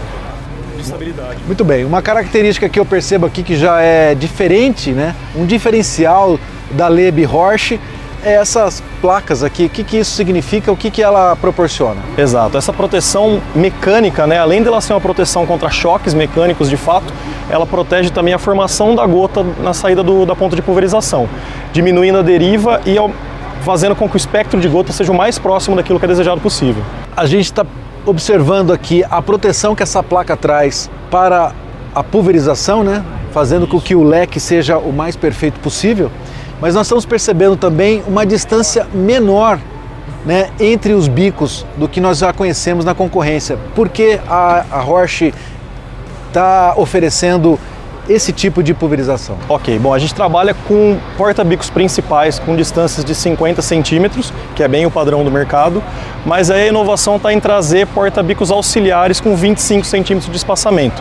de 0.76 0.82
estabilidade. 0.82 1.38
Muito 1.46 1.64
bem, 1.64 1.84
uma 1.84 2.02
característica 2.02 2.68
que 2.68 2.80
eu 2.80 2.84
percebo 2.84 3.26
aqui 3.26 3.42
que 3.42 3.56
já 3.56 3.80
é 3.80 4.14
diferente, 4.14 4.90
né? 4.90 5.14
um 5.36 5.46
diferencial 5.46 6.38
da 6.72 6.88
Leb 6.88 7.24
Horsch 7.26 7.78
é 8.22 8.34
essas 8.34 8.82
placas 9.00 9.42
aqui, 9.42 9.64
o 9.64 9.68
que, 9.70 9.82
que 9.82 9.96
isso 9.98 10.10
significa, 10.10 10.70
o 10.70 10.76
que, 10.76 10.90
que 10.90 11.02
ela 11.02 11.34
proporciona? 11.36 12.00
Exato, 12.18 12.58
essa 12.58 12.72
proteção 12.72 13.40
mecânica, 13.54 14.26
né, 14.26 14.38
além 14.38 14.62
dela 14.62 14.80
ser 14.80 14.92
uma 14.92 15.00
proteção 15.00 15.46
contra 15.46 15.70
choques 15.70 16.12
mecânicos 16.12 16.68
de 16.68 16.76
fato, 16.76 17.12
ela 17.48 17.66
protege 17.66 18.10
também 18.10 18.34
a 18.34 18.38
formação 18.38 18.94
da 18.94 19.06
gota 19.06 19.44
na 19.62 19.72
saída 19.72 20.02
do, 20.02 20.26
da 20.26 20.36
ponta 20.36 20.54
de 20.54 20.60
pulverização, 20.62 21.28
diminuindo 21.72 22.18
a 22.18 22.22
deriva 22.22 22.80
e 22.86 22.96
fazendo 23.62 23.94
com 23.94 24.08
que 24.08 24.16
o 24.16 24.18
espectro 24.18 24.60
de 24.60 24.68
gota 24.68 24.92
seja 24.92 25.12
o 25.12 25.14
mais 25.14 25.38
próximo 25.38 25.76
daquilo 25.76 25.98
que 25.98 26.04
é 26.04 26.08
desejado 26.08 26.40
possível. 26.40 26.82
A 27.16 27.26
gente 27.26 27.46
está 27.46 27.64
observando 28.06 28.72
aqui 28.72 29.04
a 29.10 29.20
proteção 29.20 29.74
que 29.74 29.82
essa 29.82 30.02
placa 30.02 30.36
traz 30.36 30.90
para 31.10 31.52
a 31.94 32.02
pulverização, 32.02 32.82
né? 32.82 33.04
fazendo 33.32 33.66
com 33.66 33.80
que 33.80 33.94
o 33.94 34.02
leque 34.02 34.40
seja 34.40 34.78
o 34.78 34.92
mais 34.92 35.14
perfeito 35.14 35.60
possível 35.60 36.10
mas 36.60 36.74
nós 36.74 36.86
estamos 36.86 37.06
percebendo 37.06 37.56
também 37.56 38.02
uma 38.06 38.26
distância 38.26 38.86
menor 38.92 39.58
né, 40.26 40.50
entre 40.60 40.92
os 40.92 41.08
bicos 41.08 41.64
do 41.78 41.88
que 41.88 42.00
nós 42.00 42.18
já 42.18 42.32
conhecemos 42.32 42.84
na 42.84 42.94
concorrência. 42.94 43.58
Por 43.74 43.88
que 43.88 44.20
a, 44.28 44.64
a 44.70 44.80
Roche 44.80 45.32
está 46.28 46.74
oferecendo 46.76 47.58
esse 48.10 48.32
tipo 48.32 48.62
de 48.62 48.74
pulverização? 48.74 49.38
Ok, 49.48 49.78
bom, 49.78 49.94
a 49.94 49.98
gente 49.98 50.12
trabalha 50.12 50.52
com 50.66 50.98
porta-bicos 51.16 51.70
principais 51.70 52.40
com 52.40 52.56
distâncias 52.56 53.04
de 53.04 53.14
50 53.14 53.62
centímetros, 53.62 54.32
que 54.56 54.64
é 54.64 54.68
bem 54.68 54.84
o 54.84 54.90
padrão 54.90 55.22
do 55.22 55.30
mercado, 55.30 55.80
mas 56.26 56.50
a 56.50 56.58
inovação 56.66 57.16
está 57.16 57.32
em 57.32 57.38
trazer 57.38 57.86
porta-bicos 57.86 58.50
auxiliares 58.50 59.20
com 59.20 59.36
25 59.36 59.86
centímetros 59.86 60.30
de 60.30 60.36
espaçamento. 60.36 61.00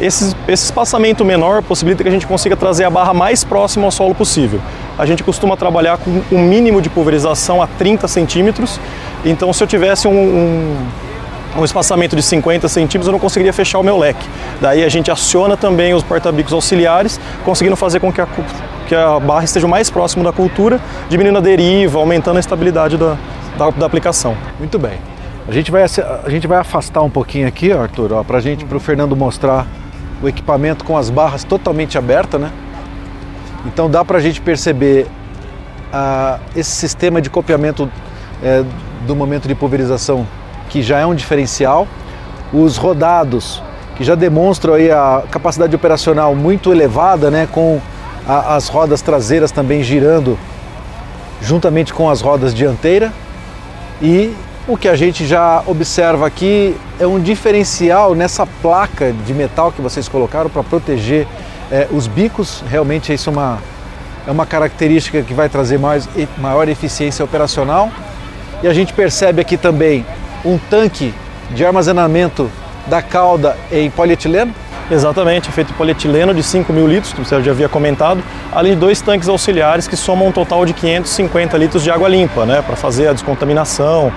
Esse, 0.00 0.34
esse 0.48 0.64
espaçamento 0.64 1.24
menor 1.24 1.62
possibilita 1.62 2.02
que 2.02 2.08
a 2.08 2.12
gente 2.12 2.26
consiga 2.26 2.56
trazer 2.56 2.84
a 2.84 2.90
barra 2.90 3.14
mais 3.14 3.44
próxima 3.44 3.84
ao 3.84 3.90
solo 3.92 4.14
possível. 4.14 4.60
A 4.98 5.06
gente 5.06 5.22
costuma 5.22 5.56
trabalhar 5.56 5.98
com 5.98 6.22
um 6.32 6.42
mínimo 6.42 6.82
de 6.82 6.90
pulverização 6.90 7.62
a 7.62 7.68
30 7.68 8.08
centímetros, 8.08 8.80
então 9.24 9.52
se 9.52 9.62
eu 9.62 9.66
tivesse 9.66 10.08
um, 10.08 10.12
um 10.12 10.76
um 11.58 11.64
espaçamento 11.64 12.14
de 12.14 12.22
50 12.22 12.68
centímetros, 12.68 13.06
eu 13.06 13.12
não 13.12 13.18
conseguiria 13.18 13.52
fechar 13.52 13.78
o 13.78 13.82
meu 13.82 13.98
leque. 13.98 14.26
Daí 14.60 14.84
a 14.84 14.88
gente 14.88 15.10
aciona 15.10 15.56
também 15.56 15.94
os 15.94 16.02
porta-bicos 16.02 16.52
auxiliares, 16.52 17.20
conseguindo 17.44 17.76
fazer 17.76 18.00
com 18.00 18.12
que 18.12 18.20
a, 18.20 18.28
que 18.86 18.94
a 18.94 19.18
barra 19.20 19.44
esteja 19.44 19.66
mais 19.66 19.90
próximo 19.90 20.24
da 20.24 20.32
cultura, 20.32 20.80
diminuindo 21.08 21.38
a 21.38 21.40
deriva, 21.40 21.98
aumentando 21.98 22.36
a 22.36 22.40
estabilidade 22.40 22.96
da, 22.96 23.16
da, 23.56 23.70
da 23.70 23.86
aplicação. 23.86 24.36
Muito 24.58 24.78
bem. 24.78 24.98
A 25.46 25.52
gente 25.52 25.70
vai, 25.70 25.82
a 25.82 26.28
gente 26.28 26.46
vai 26.46 26.58
afastar 26.58 27.02
um 27.02 27.10
pouquinho 27.10 27.48
aqui, 27.48 27.72
Arthur, 27.72 28.24
para 28.24 28.38
gente, 28.40 28.64
para 28.64 28.76
o 28.76 28.80
Fernando 28.80 29.16
mostrar 29.16 29.66
o 30.22 30.28
equipamento 30.28 30.84
com 30.84 30.96
as 30.96 31.10
barras 31.10 31.44
totalmente 31.44 31.96
abertas, 31.96 32.40
né? 32.40 32.50
Então 33.64 33.90
dá 33.90 34.04
para 34.04 34.18
a 34.18 34.20
gente 34.20 34.40
perceber 34.40 35.06
ah, 35.92 36.38
esse 36.54 36.70
sistema 36.70 37.20
de 37.20 37.30
copiamento 37.30 37.90
é, 38.42 38.62
do 39.06 39.16
momento 39.16 39.48
de 39.48 39.54
pulverização 39.54 40.26
que 40.68 40.82
já 40.82 40.98
é 40.98 41.06
um 41.06 41.14
diferencial. 41.14 41.88
Os 42.52 42.76
rodados 42.76 43.62
que 43.96 44.04
já 44.04 44.14
demonstram 44.14 44.74
aí 44.74 44.90
a 44.90 45.24
capacidade 45.30 45.74
operacional 45.74 46.34
muito 46.34 46.70
elevada, 46.70 47.30
né, 47.30 47.48
com 47.50 47.80
a, 48.26 48.54
as 48.54 48.68
rodas 48.68 49.02
traseiras 49.02 49.50
também 49.50 49.82
girando 49.82 50.38
juntamente 51.42 51.92
com 51.92 52.08
as 52.08 52.20
rodas 52.20 52.54
dianteiras. 52.54 53.10
E 54.00 54.32
o 54.68 54.76
que 54.76 54.88
a 54.88 54.94
gente 54.94 55.26
já 55.26 55.62
observa 55.66 56.26
aqui 56.26 56.76
é 57.00 57.06
um 57.06 57.18
diferencial 57.18 58.14
nessa 58.14 58.46
placa 58.46 59.12
de 59.26 59.34
metal 59.34 59.72
que 59.72 59.80
vocês 59.80 60.08
colocaram 60.08 60.48
para 60.48 60.62
proteger 60.62 61.26
é, 61.72 61.88
os 61.90 62.06
bicos. 62.06 62.62
Realmente 62.68 63.12
isso 63.12 63.30
é 63.30 63.32
uma, 63.32 63.58
é 64.26 64.30
uma 64.30 64.46
característica 64.46 65.22
que 65.22 65.34
vai 65.34 65.48
trazer 65.48 65.78
mais, 65.78 66.08
maior 66.38 66.68
eficiência 66.68 67.24
operacional. 67.24 67.90
E 68.62 68.68
a 68.68 68.74
gente 68.74 68.92
percebe 68.92 69.40
aqui 69.40 69.56
também 69.56 70.04
um 70.44 70.58
tanque 70.58 71.14
de 71.50 71.64
armazenamento 71.64 72.50
da 72.86 73.02
cauda 73.02 73.56
em 73.70 73.90
polietileno? 73.90 74.54
Exatamente, 74.90 75.52
feito 75.52 75.70
em 75.70 75.74
polietileno 75.74 76.32
de 76.32 76.42
5 76.42 76.72
mil 76.72 76.86
litros, 76.86 77.12
que 77.12 77.20
você 77.20 77.42
já 77.42 77.50
havia 77.50 77.68
comentado, 77.68 78.22
além 78.50 78.72
de 78.72 78.80
dois 78.80 79.02
tanques 79.02 79.28
auxiliares 79.28 79.86
que 79.86 79.96
somam 79.96 80.28
um 80.28 80.32
total 80.32 80.64
de 80.64 80.72
550 80.72 81.58
litros 81.58 81.82
de 81.82 81.90
água 81.90 82.08
limpa, 82.08 82.46
né, 82.46 82.62
para 82.62 82.74
fazer 82.74 83.08
a 83.08 83.12
descontaminação 83.12 84.10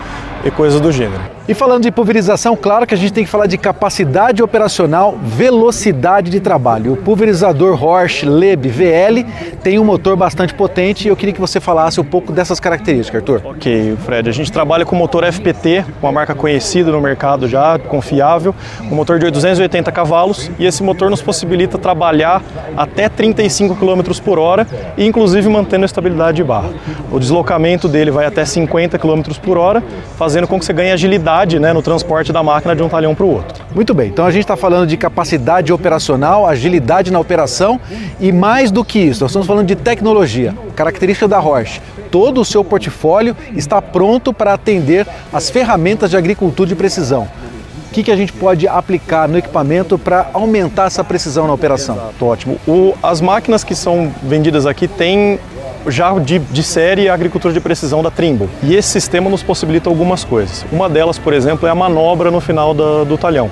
e 0.44 0.52
coisas 0.52 0.80
do 0.82 0.92
gênero. 0.92 1.22
E 1.48 1.54
falando 1.54 1.84
de 1.84 1.92
pulverização, 1.92 2.56
claro 2.56 2.88
que 2.88 2.94
a 2.94 2.98
gente 2.98 3.12
tem 3.12 3.26
que 3.26 3.30
falar 3.30 3.46
de 3.46 3.58
capacidade 3.58 4.42
operacional, 4.42 5.18
velocidade 5.22 6.32
de 6.32 6.40
trabalho. 6.40 6.94
O 6.94 6.98
pulverizador 6.98 7.84
Horsch 7.84 8.24
Leb 8.24 8.70
VL 8.70 9.26
tem 9.62 9.78
um 9.78 9.84
motor 9.84 10.16
bastante 10.16 10.54
potente 10.54 11.06
e 11.06 11.10
eu 11.10 11.16
queria 11.16 11.34
que 11.34 11.42
você 11.42 11.60
falasse 11.60 12.00
um 12.00 12.04
pouco 12.04 12.32
dessas 12.32 12.60
características, 12.60 13.22
Arthur. 13.22 13.42
Ok, 13.44 13.98
Fred, 14.06 14.30
a 14.30 14.32
gente 14.32 14.52
trabalha 14.52 14.86
com 14.86 14.96
motor 14.96 15.26
FPT, 15.26 15.84
uma 16.02 16.12
marca 16.12 16.34
conhecida 16.34 16.92
no 16.92 17.02
mercado 17.02 17.48
já, 17.48 17.78
confiável, 17.78 18.56
um 18.84 18.96
motor 18.96 19.20
de 19.20 19.30
280 19.30 19.92
cavalos 19.92 20.50
e 20.58 20.66
esse 20.66 20.82
motor 20.82 21.10
nos 21.10 21.22
possibilita 21.22 21.78
trabalhar 21.78 22.42
até 22.78 23.10
35 23.10 23.76
km 23.76 24.02
por 24.24 24.40
hora 24.40 24.66
e 24.96 25.06
inclusive 25.06 25.50
mantendo 25.50 25.84
a 25.84 25.88
estabilidade 25.88 26.38
de 26.38 26.44
barra. 26.44 26.70
O 27.12 27.20
deslocamento 27.20 27.90
dele 27.90 28.10
vai 28.10 28.26
até 28.26 28.46
50 28.46 28.98
km 28.98 29.22
por 29.42 29.58
hora, 29.58 29.84
fazendo 30.18 30.31
com 30.48 30.60
que 30.60 30.66
você 30.66 30.74
ganhe 30.74 30.92
agilidade 30.92 31.60
né, 31.60 31.74
no 31.74 31.82
transporte 31.82 32.32
da 32.32 32.42
máquina 32.42 32.76
de 32.76 32.84
um 32.84 32.90
talhão 32.90 33.14
para 33.14 33.26
o 33.26 33.30
outro. 33.30 33.64
Muito 33.74 33.94
bem, 33.94 34.10
então 34.10 34.26
a 34.26 34.32
gente 34.32 34.44
está 34.44 34.56
falando 34.56 34.88
de 34.88 34.98
capacidade 34.98 35.72
operacional, 35.72 36.46
agilidade 36.46 37.12
na 37.12 37.20
operação 37.20 37.80
e 38.20 38.32
mais 38.32 38.72
do 38.72 38.84
que 38.84 39.00
isso, 39.00 39.22
nós 39.24 39.32
estamos 39.32 39.48
falando 39.48 39.68
de 39.68 39.76
tecnologia, 39.76 40.56
característica 40.76 41.28
da 41.28 41.40
Roche. 41.40 41.82
Todo 42.10 42.42
o 42.42 42.46
seu 42.46 42.64
portfólio 42.64 43.36
está 43.56 43.82
pronto 43.82 44.34
para 44.34 44.54
atender 44.54 45.08
as 45.32 45.50
ferramentas 45.50 46.10
de 46.10 46.18
agricultura 46.18 46.68
de 46.68 46.76
precisão. 46.76 47.28
O 47.92 47.94
que, 47.94 48.04
que 48.04 48.12
a 48.12 48.16
gente 48.16 48.32
pode 48.32 48.70
aplicar 48.70 49.28
no 49.28 49.38
equipamento 49.38 49.98
para 49.98 50.30
aumentar 50.34 50.86
essa 50.86 51.04
precisão 51.04 51.46
na 51.46 51.54
operação? 51.54 52.00
Ótimo. 52.22 52.58
O, 52.66 52.94
as 53.04 53.20
máquinas 53.20 53.66
que 53.66 53.76
são 53.76 54.10
vendidas 54.24 54.66
aqui 54.66 54.88
têm 54.88 55.38
já 55.88 56.14
de, 56.20 56.40
de 56.40 56.64
série 56.64 57.10
a 57.10 57.14
agricultura 57.14 57.54
de 57.54 57.60
precisão 57.60 58.04
da 58.04 58.12
Trimble. 58.12 58.50
E 58.64 58.76
esse 58.76 58.90
sistema 58.90 59.30
nos 59.30 59.44
possibilita 59.44 59.90
algumas 59.90 60.24
coisas. 60.24 60.66
Uma 60.72 60.90
delas, 60.90 61.18
por 61.18 61.34
exemplo, 61.34 61.68
é 61.68 61.72
a 61.72 61.76
manobra 61.76 62.30
no 62.30 62.40
final 62.40 62.74
da, 62.74 63.04
do 63.04 63.18
talhão. 63.18 63.50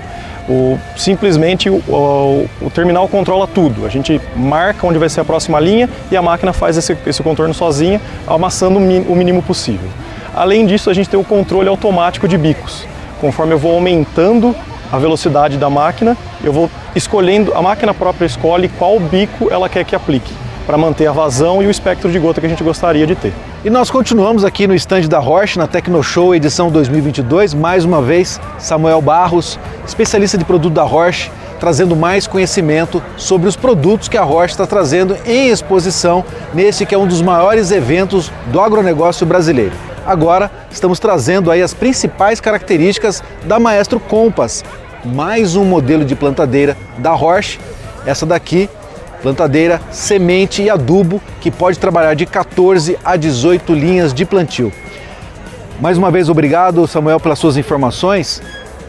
O, 0.47 0.79
simplesmente 0.97 1.69
o, 1.69 1.75
o, 1.87 2.49
o, 2.61 2.69
terminal 2.69 3.07
controla 3.07 3.47
tudo. 3.47 3.85
A 3.85 3.89
gente 3.89 4.19
marca 4.35 4.85
onde 4.87 4.97
vai 4.97 5.07
ser 5.07 5.21
a 5.21 5.25
próxima 5.25 5.59
linha 5.59 5.87
e 6.11 6.17
a 6.17 6.21
máquina 6.21 6.51
faz 6.51 6.75
esse, 6.75 6.97
esse 7.05 7.21
contorno 7.21 7.53
sozinha, 7.53 8.01
amassando 8.27 8.79
o 8.79 9.15
mínimo 9.15 9.43
possível. 9.43 9.87
Além 10.35 10.65
disso, 10.65 10.89
a 10.89 10.93
gente 10.93 11.09
tem 11.09 11.19
o 11.19 11.23
controle 11.23 11.69
automático 11.69 12.27
de 12.27 12.37
bicos. 12.37 12.85
Conforme 13.21 13.53
eu 13.53 13.59
vou 13.59 13.73
aumentando 13.73 14.55
a 14.91 14.97
velocidade 14.97 15.57
da 15.57 15.69
máquina, 15.69 16.17
eu 16.43 16.51
vou 16.51 16.69
escolhendo, 16.95 17.53
a 17.53 17.61
máquina 17.61 17.93
própria 17.93 18.25
escolhe 18.25 18.69
qual 18.69 18.99
bico 18.99 19.49
ela 19.51 19.69
quer 19.69 19.83
que 19.83 19.95
aplique 19.95 20.33
para 20.69 20.77
manter 20.77 21.07
a 21.07 21.11
vazão 21.11 21.63
e 21.63 21.65
o 21.65 21.71
espectro 21.71 22.11
de 22.11 22.19
gota 22.19 22.39
que 22.39 22.45
a 22.45 22.49
gente 22.49 22.63
gostaria 22.63 23.07
de 23.07 23.15
ter. 23.15 23.33
E 23.65 23.71
nós 23.71 23.89
continuamos 23.89 24.45
aqui 24.45 24.67
no 24.67 24.75
estande 24.75 25.07
da 25.07 25.17
Roche, 25.17 25.57
na 25.57 25.65
Tecnoshow 25.65 26.35
edição 26.35 26.69
2022, 26.69 27.55
mais 27.55 27.83
uma 27.83 28.03
vez 28.03 28.39
Samuel 28.59 29.01
Barros, 29.01 29.59
especialista 29.83 30.37
de 30.37 30.45
produto 30.45 30.75
da 30.75 30.83
Roche, 30.83 31.31
trazendo 31.59 31.95
mais 31.95 32.27
conhecimento 32.27 33.01
sobre 33.17 33.49
os 33.49 33.55
produtos 33.55 34.07
que 34.07 34.15
a 34.15 34.21
Roche 34.21 34.53
está 34.53 34.67
trazendo 34.67 35.17
em 35.25 35.49
exposição 35.49 36.23
nesse 36.53 36.85
que 36.85 36.93
é 36.93 36.97
um 36.99 37.07
dos 37.07 37.23
maiores 37.23 37.71
eventos 37.71 38.31
do 38.51 38.61
agronegócio 38.61 39.25
brasileiro. 39.25 39.73
Agora 40.05 40.51
estamos 40.69 40.99
trazendo 40.99 41.49
aí 41.49 41.63
as 41.63 41.73
principais 41.73 42.39
características 42.39 43.23
da 43.45 43.59
Maestro 43.59 43.99
Compass, 43.99 44.63
mais 45.03 45.55
um 45.55 45.65
modelo 45.65 46.05
de 46.05 46.15
plantadeira 46.15 46.77
da 46.99 47.13
Roche. 47.13 47.59
Essa 48.05 48.23
daqui 48.23 48.69
plantadeira, 49.21 49.81
semente 49.91 50.61
e 50.61 50.69
adubo 50.69 51.21
que 51.41 51.51
pode 51.51 51.77
trabalhar 51.77 52.13
de 52.13 52.25
14 52.25 52.97
a 53.03 53.15
18 53.15 53.73
linhas 53.73 54.13
de 54.13 54.25
plantio. 54.25 54.71
Mais 55.79 55.97
uma 55.97 56.11
vez, 56.11 56.29
obrigado, 56.29 56.85
Samuel, 56.87 57.19
pelas 57.19 57.39
suas 57.39 57.55
informações. 57.55 58.41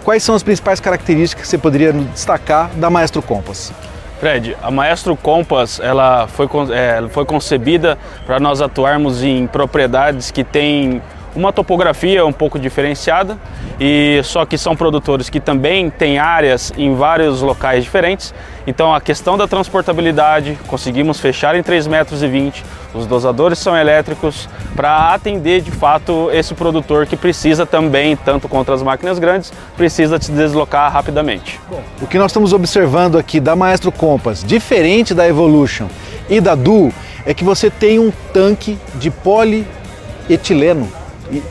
Quais 0.04 0.22
são 0.22 0.34
as 0.34 0.42
principais 0.42 0.80
características 0.80 1.44
que 1.44 1.48
você 1.48 1.58
poderia 1.58 1.92
destacar 1.92 2.70
da 2.74 2.90
Maestro 2.90 3.22
Compass? 3.22 3.72
Fred, 4.18 4.56
a 4.62 4.70
Maestro 4.70 5.16
Compass 5.16 5.80
ela 5.80 6.26
foi, 6.26 6.46
é, 6.74 7.02
foi 7.08 7.24
concebida 7.24 7.96
para 8.26 8.38
nós 8.38 8.60
atuarmos 8.60 9.22
em 9.22 9.46
propriedades 9.46 10.30
que 10.30 10.44
têm 10.44 11.00
uma 11.34 11.52
topografia 11.52 12.24
um 12.24 12.32
pouco 12.32 12.58
diferenciada 12.58 13.38
e 13.78 14.20
só 14.24 14.44
que 14.44 14.58
são 14.58 14.76
produtores 14.76 15.30
que 15.30 15.40
também 15.40 15.90
têm 15.90 16.18
áreas 16.18 16.72
em 16.76 16.94
vários 16.94 17.40
locais 17.42 17.84
diferentes. 17.84 18.34
Então 18.66 18.94
a 18.94 19.00
questão 19.00 19.38
da 19.38 19.48
transportabilidade, 19.48 20.58
conseguimos 20.66 21.18
fechar 21.18 21.54
em 21.54 21.62
3,20 21.62 21.88
metros, 21.88 22.64
os 22.94 23.06
dosadores 23.06 23.58
são 23.58 23.76
elétricos 23.76 24.48
para 24.74 25.14
atender 25.14 25.60
de 25.60 25.70
fato 25.70 26.30
esse 26.32 26.54
produtor 26.54 27.06
que 27.06 27.16
precisa 27.16 27.64
também, 27.64 28.16
tanto 28.16 28.48
contra 28.48 28.74
as 28.74 28.82
máquinas 28.82 29.18
grandes, 29.18 29.52
precisa 29.76 30.20
se 30.20 30.32
deslocar 30.32 30.92
rapidamente. 30.92 31.60
Bom, 31.68 31.82
o 32.02 32.06
que 32.06 32.18
nós 32.18 32.30
estamos 32.30 32.52
observando 32.52 33.16
aqui 33.16 33.40
da 33.40 33.54
Maestro 33.54 33.92
Compass, 33.92 34.44
diferente 34.44 35.14
da 35.14 35.26
Evolution 35.26 35.86
e 36.28 36.40
da 36.40 36.54
Duo, 36.54 36.92
é 37.24 37.32
que 37.32 37.44
você 37.44 37.70
tem 37.70 37.98
um 37.98 38.12
tanque 38.32 38.78
de 38.96 39.10
polietileno 39.10 40.90
e, 41.32 41.42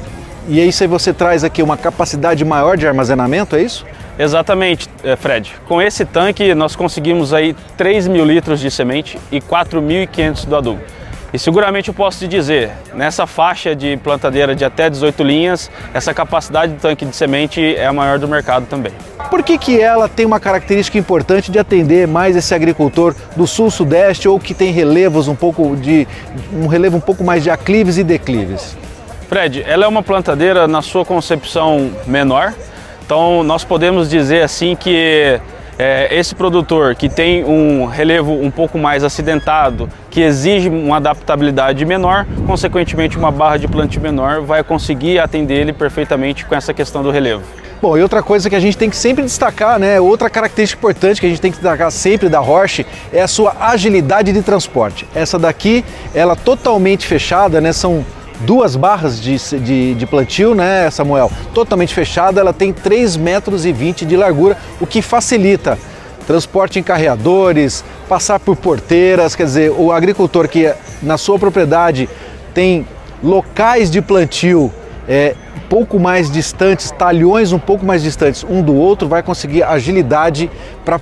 e 0.48 0.68
isso 0.68 0.84
aí 0.84 0.88
você 0.88 1.14
traz 1.14 1.44
aqui 1.44 1.62
uma 1.62 1.78
capacidade 1.78 2.44
maior 2.44 2.78
de 2.78 2.88
armazenamento, 2.88 3.56
é 3.56 3.62
isso? 3.62 3.86
Exatamente, 4.18 4.90
eh, 5.04 5.16
Fred. 5.16 5.56
Com 5.68 5.82
esse 5.82 6.04
tanque 6.04 6.54
nós 6.54 6.76
conseguimos 6.76 7.34
aí 7.34 7.56
3 7.78 8.08
mil 8.08 8.26
litros 8.26 8.60
de 8.60 8.70
semente 8.70 9.18
e 9.32 9.40
4.500 9.40 10.46
do 10.46 10.56
adubo. 10.56 10.82
E 11.32 11.38
seguramente 11.38 11.90
eu 11.90 11.94
posso 11.94 12.20
te 12.20 12.28
dizer, 12.28 12.72
nessa 12.94 13.28
faixa 13.28 13.76
de 13.76 13.96
plantadeira 13.98 14.56
de 14.56 14.66
até 14.66 14.90
18 14.90 15.24
linhas, 15.24 15.70
essa 15.94 16.12
capacidade 16.12 16.74
de 16.74 16.80
tanque 16.80 17.06
de 17.06 17.16
semente 17.16 17.76
é 17.76 17.86
a 17.86 17.94
maior 17.94 18.18
do 18.18 18.28
mercado 18.28 18.66
também. 18.66 18.92
Por 19.30 19.44
que, 19.44 19.58
que 19.58 19.80
ela 19.80 20.10
tem 20.10 20.26
uma 20.26 20.40
característica 20.40 20.98
importante 20.98 21.52
de 21.52 21.60
atender 21.60 22.08
mais 22.08 22.36
esse 22.36 22.54
agricultor 22.56 23.16
do 23.36 23.46
sul-sudeste 23.46 24.28
ou 24.28 24.40
que 24.40 24.56
tem 24.56 24.72
relevos 24.72 25.28
um 25.28 25.36
pouco 25.36 25.76
de 25.76 26.08
um 26.52 26.66
relevo 26.66 26.98
um 26.98 27.02
pouco 27.02 27.24
mais 27.24 27.44
de 27.44 27.52
aclives 27.52 28.00
e 28.00 28.04
declives? 28.04 28.76
Fred, 29.30 29.64
ela 29.68 29.86
é 29.86 29.88
uma 29.88 30.02
plantadeira 30.02 30.68
na 30.68 30.82
sua 30.82 31.06
concepção 31.06 31.92
menor, 32.08 32.52
então 33.06 33.44
nós 33.44 33.64
podemos 33.64 34.10
dizer 34.10 34.42
assim 34.42 34.76
que 34.76 35.40
é, 35.78 36.08
esse 36.10 36.34
produtor 36.34 36.96
que 36.96 37.08
tem 37.08 37.46
um 37.46 37.86
relevo 37.86 38.34
um 38.34 38.50
pouco 38.50 38.80
mais 38.80 39.04
acidentado, 39.04 39.88
que 40.10 40.20
exige 40.20 40.68
uma 40.68 40.98
adaptabilidade 40.98 41.86
menor, 41.86 42.26
consequentemente 42.48 43.20
uma 43.20 43.30
barra 43.30 43.58
de 43.58 43.68
plantio 43.68 44.02
menor, 44.02 44.42
vai 44.42 44.64
conseguir 44.64 45.20
atender 45.20 45.62
ele 45.62 45.74
perfeitamente 45.74 46.44
com 46.44 46.56
essa 46.56 46.74
questão 46.74 47.04
do 47.04 47.12
relevo. 47.12 47.44
Bom, 47.80 47.96
e 47.96 48.02
outra 48.02 48.24
coisa 48.24 48.50
que 48.50 48.56
a 48.56 48.60
gente 48.60 48.76
tem 48.76 48.90
que 48.90 48.98
sempre 48.98 49.24
destacar, 49.24 49.78
né? 49.78 50.02
Outra 50.02 50.28
característica 50.28 50.80
importante 50.80 51.22
que 51.22 51.28
a 51.28 51.30
gente 51.30 51.40
tem 51.40 51.52
que 51.52 51.58
destacar 51.60 51.92
sempre 51.92 52.30
da 52.30 52.40
Roche 52.40 52.84
é 53.14 53.22
a 53.22 53.28
sua 53.28 53.56
agilidade 53.60 54.34
de 54.34 54.42
transporte. 54.42 55.08
Essa 55.14 55.38
daqui, 55.38 55.86
ela 56.16 56.36
totalmente 56.36 57.06
fechada, 57.06 57.62
né? 57.62 57.72
São 57.72 58.04
duas 58.40 58.76
barras 58.76 59.20
de, 59.20 59.38
de, 59.60 59.94
de, 59.96 60.06
plantio, 60.06 60.56
né, 60.56 60.90
Samuel? 60.90 61.32
Totalmente 61.54 61.94
fechada, 61.94 62.40
ela 62.40 62.54
tem 62.54 62.72
3 62.74 63.18
metros 63.18 63.66
20 63.72 64.06
de 64.06 64.16
largura, 64.16 64.58
o 64.80 64.88
que 64.88 65.02
facilita 65.02 65.78
transporte 66.26 66.78
em 66.78 66.84
carreadores, 66.84 67.84
passar 68.08 68.40
por 68.40 68.56
porteiras, 68.56 69.36
quer 69.36 69.46
dizer, 69.46 69.72
o 69.72 69.92
agricultor 69.92 70.48
que 70.48 70.72
na 71.02 71.18
sua 71.18 71.40
propriedade 71.40 72.08
tem 72.54 72.86
locais 73.24 73.90
de 73.90 74.00
plantio 74.00 74.72
é, 75.08 75.36
pouco 75.70 76.00
mais 76.00 76.30
distantes, 76.30 76.92
talhões 76.92 77.52
um 77.52 77.60
pouco 77.60 77.86
mais 77.86 78.02
distantes 78.02 78.44
um 78.44 78.62
do 78.62 78.76
outro, 78.76 79.08
vai 79.08 79.22
conseguir 79.22 79.64
agilidade 79.64 80.50
para 80.84 81.00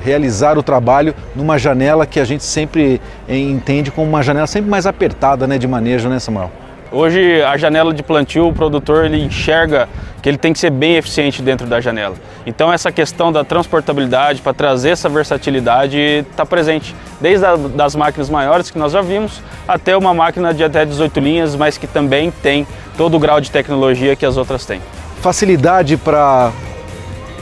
realizar 0.00 0.56
o 0.56 0.62
trabalho 0.62 1.14
numa 1.36 1.58
janela 1.58 2.06
que 2.06 2.18
a 2.18 2.24
gente 2.24 2.42
sempre 2.42 3.00
entende 3.28 3.90
como 3.90 4.08
uma 4.08 4.22
janela 4.22 4.46
sempre 4.46 4.70
mais 4.70 4.86
apertada 4.86 5.46
né, 5.46 5.58
de 5.58 5.68
manejo, 5.68 6.08
né, 6.08 6.18
Samuel? 6.18 6.50
Hoje 6.90 7.42
a 7.42 7.56
janela 7.58 7.92
de 7.92 8.02
plantio, 8.02 8.48
o 8.48 8.52
produtor 8.52 9.04
ele 9.04 9.22
enxerga 9.22 9.88
que 10.22 10.28
ele 10.28 10.38
tem 10.38 10.52
que 10.52 10.58
ser 10.58 10.70
bem 10.70 10.96
eficiente 10.96 11.42
dentro 11.42 11.66
da 11.66 11.80
janela. 11.80 12.14
Então 12.46 12.72
essa 12.72 12.90
questão 12.90 13.30
da 13.30 13.44
transportabilidade 13.44 14.40
para 14.40 14.54
trazer 14.54 14.90
essa 14.90 15.08
versatilidade 15.08 15.98
está 15.98 16.46
presente, 16.46 16.96
desde 17.20 17.44
a, 17.44 17.56
das 17.56 17.94
máquinas 17.94 18.30
maiores 18.30 18.70
que 18.70 18.78
nós 18.78 18.92
já 18.92 19.02
vimos 19.02 19.42
até 19.66 19.96
uma 19.96 20.14
máquina 20.14 20.54
de 20.54 20.64
até 20.64 20.84
18 20.84 21.20
linhas, 21.20 21.54
mas 21.54 21.76
que 21.76 21.86
também 21.86 22.30
tem 22.30 22.66
todo 22.96 23.16
o 23.16 23.20
grau 23.20 23.38
de 23.38 23.50
tecnologia 23.50 24.16
que 24.16 24.24
as 24.24 24.38
outras 24.38 24.64
têm. 24.64 24.80
Facilidade 25.20 25.96
para 25.98 26.52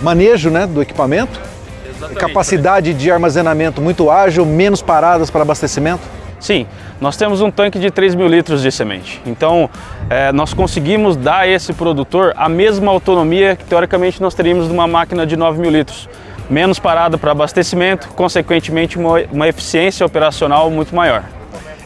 manejo 0.03 0.51
né, 0.51 0.67
do 0.67 0.83
equipamento, 0.83 1.41
Exatamente, 1.89 2.19
capacidade 2.19 2.95
de 2.95 3.11
armazenamento 3.11 3.81
muito 3.81 4.11
ágil, 4.11 4.45
menos 4.45 4.83
paradas 4.83 5.31
para 5.31 5.43
abastecimento. 5.43 6.17
Sim, 6.39 6.67
nós 7.01 7.17
temos 7.17 7.41
um 7.41 7.51
tanque 7.51 7.79
de 7.79 7.91
3 7.91 8.15
mil 8.15 8.29
litros 8.29 8.63
de 8.63 8.71
semente. 8.71 9.21
Então, 9.27 9.71
é, 10.11 10.31
nós 10.33 10.53
conseguimos 10.53 11.17
dar 11.17 11.41
a 11.41 11.49
esse 11.49 11.73
produtor 11.73 12.33
a 12.37 12.49
mesma 12.49 12.91
autonomia 12.91 13.57
que 13.57 13.65
teoricamente 13.65 14.21
nós 14.21 14.35
teríamos 14.35 14.69
numa 14.69 14.87
máquina 14.87 15.27
de 15.27 15.37
9 15.37 15.61
mil 15.61 15.71
litros. 15.71 16.09
Menos 16.49 16.79
parada 16.79 17.19
para 17.19 17.33
abastecimento, 17.33 18.09
consequentemente, 18.09 18.99
uma, 18.99 19.21
uma 19.33 19.49
eficiência 19.49 20.05
operacional 20.05 20.71
muito 20.71 20.95
maior. 20.95 21.25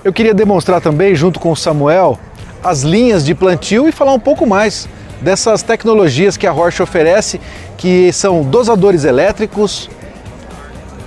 Eu 0.04 0.12
queria 0.12 0.34
demonstrar 0.34 0.80
também, 0.80 1.14
junto 1.14 1.38
com 1.38 1.52
o 1.52 1.56
Samuel, 1.56 2.18
as 2.62 2.82
linhas 2.82 3.24
de 3.24 3.34
plantio 3.34 3.88
e 3.88 3.92
falar 3.92 4.12
um 4.12 4.20
pouco 4.20 4.46
mais 4.46 4.88
dessas 5.20 5.62
tecnologias 5.62 6.36
que 6.36 6.46
a 6.46 6.50
Roche 6.50 6.82
oferece, 6.82 7.40
que 7.76 8.12
são 8.12 8.42
dosadores 8.42 9.04
elétricos, 9.04 9.88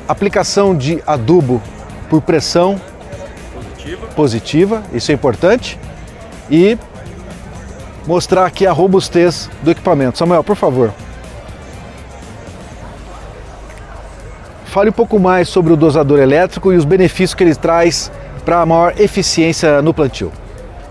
aplicação 0.08 0.76
de 0.76 1.02
adubo 1.06 1.62
por 2.10 2.22
pressão 2.22 2.80
positiva, 3.84 4.08
positiva 4.16 4.84
isso 4.94 5.12
é 5.12 5.14
importante, 5.14 5.78
e 6.50 6.78
mostrar 8.08 8.46
aqui 8.46 8.66
a 8.66 8.72
robustez 8.72 9.50
do 9.62 9.72
equipamento. 9.72 10.18
Samuel, 10.18 10.44
por 10.44 10.56
favor. 10.56 10.94
Fale 14.66 14.90
um 14.90 14.94
pouco 14.94 15.20
mais 15.20 15.48
sobre 15.50 15.72
o 15.72 15.76
dosador 15.76 16.20
elétrico 16.20 16.74
e 16.74 16.78
os 16.78 16.86
benefícios 16.86 17.34
que 17.34 17.44
ele 17.44 17.54
traz 17.54 18.12
para 18.44 18.62
a 18.62 18.66
maior 18.66 19.00
eficiência 19.00 19.82
no 19.82 19.94
plantio. 19.94 20.32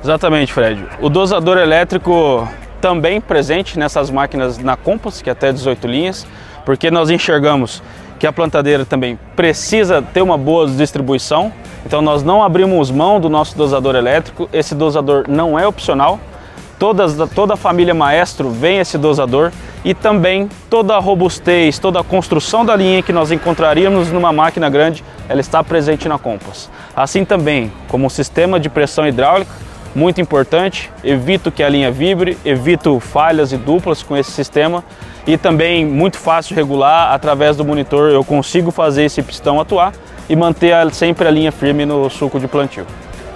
Exatamente, 0.02 0.52
Fred. 0.52 0.84
O 1.00 1.08
dosador 1.08 1.58
elétrico 1.58 2.48
também 2.80 3.20
presente 3.20 3.78
nessas 3.78 4.10
máquinas 4.10 4.58
na 4.58 4.76
Compass, 4.76 5.20
que 5.20 5.28
é 5.28 5.32
até 5.32 5.52
18 5.52 5.86
linhas, 5.86 6.26
porque 6.64 6.90
nós 6.90 7.10
enxergamos 7.10 7.82
que 8.22 8.26
a 8.28 8.32
plantadeira 8.32 8.86
também 8.86 9.18
precisa 9.34 10.00
ter 10.00 10.22
uma 10.22 10.38
boa 10.38 10.68
distribuição, 10.68 11.52
então 11.84 12.00
nós 12.00 12.22
não 12.22 12.40
abrimos 12.40 12.88
mão 12.88 13.18
do 13.18 13.28
nosso 13.28 13.58
dosador 13.58 13.96
elétrico, 13.96 14.48
esse 14.52 14.76
dosador 14.76 15.24
não 15.26 15.58
é 15.58 15.66
opcional, 15.66 16.20
Todas, 16.78 17.16
toda 17.32 17.54
a 17.54 17.56
família 17.56 17.94
Maestro 17.94 18.50
vem 18.50 18.78
esse 18.78 18.98
dosador. 18.98 19.52
E 19.84 19.94
também 19.94 20.48
toda 20.68 20.96
a 20.96 20.98
robustez, 20.98 21.78
toda 21.78 22.00
a 22.00 22.02
construção 22.02 22.64
da 22.64 22.74
linha 22.74 23.02
que 23.04 23.12
nós 23.12 23.30
encontraríamos 23.30 24.10
numa 24.10 24.32
máquina 24.32 24.68
grande, 24.68 25.04
ela 25.28 25.40
está 25.40 25.62
presente 25.62 26.08
na 26.08 26.18
Compass. 26.18 26.68
Assim 26.96 27.24
também, 27.24 27.70
como 27.86 28.08
o 28.08 28.10
sistema 28.10 28.58
de 28.58 28.68
pressão 28.68 29.06
hidráulica, 29.06 29.52
muito 29.94 30.20
importante, 30.20 30.90
evito 31.04 31.52
que 31.52 31.62
a 31.62 31.68
linha 31.68 31.92
vibre, 31.92 32.36
evito 32.44 32.98
falhas 32.98 33.52
e 33.52 33.56
duplas 33.56 34.02
com 34.02 34.16
esse 34.16 34.32
sistema 34.32 34.82
e 35.26 35.36
também 35.36 35.84
muito 35.84 36.18
fácil 36.18 36.56
regular, 36.56 37.12
através 37.12 37.56
do 37.56 37.64
monitor 37.64 38.10
eu 38.10 38.24
consigo 38.24 38.70
fazer 38.70 39.04
esse 39.04 39.22
pistão 39.22 39.60
atuar 39.60 39.92
e 40.28 40.36
manter 40.36 40.74
sempre 40.92 41.26
a 41.26 41.30
linha 41.30 41.52
firme 41.52 41.84
no 41.84 42.08
suco 42.10 42.40
de 42.40 42.48
plantio. 42.48 42.86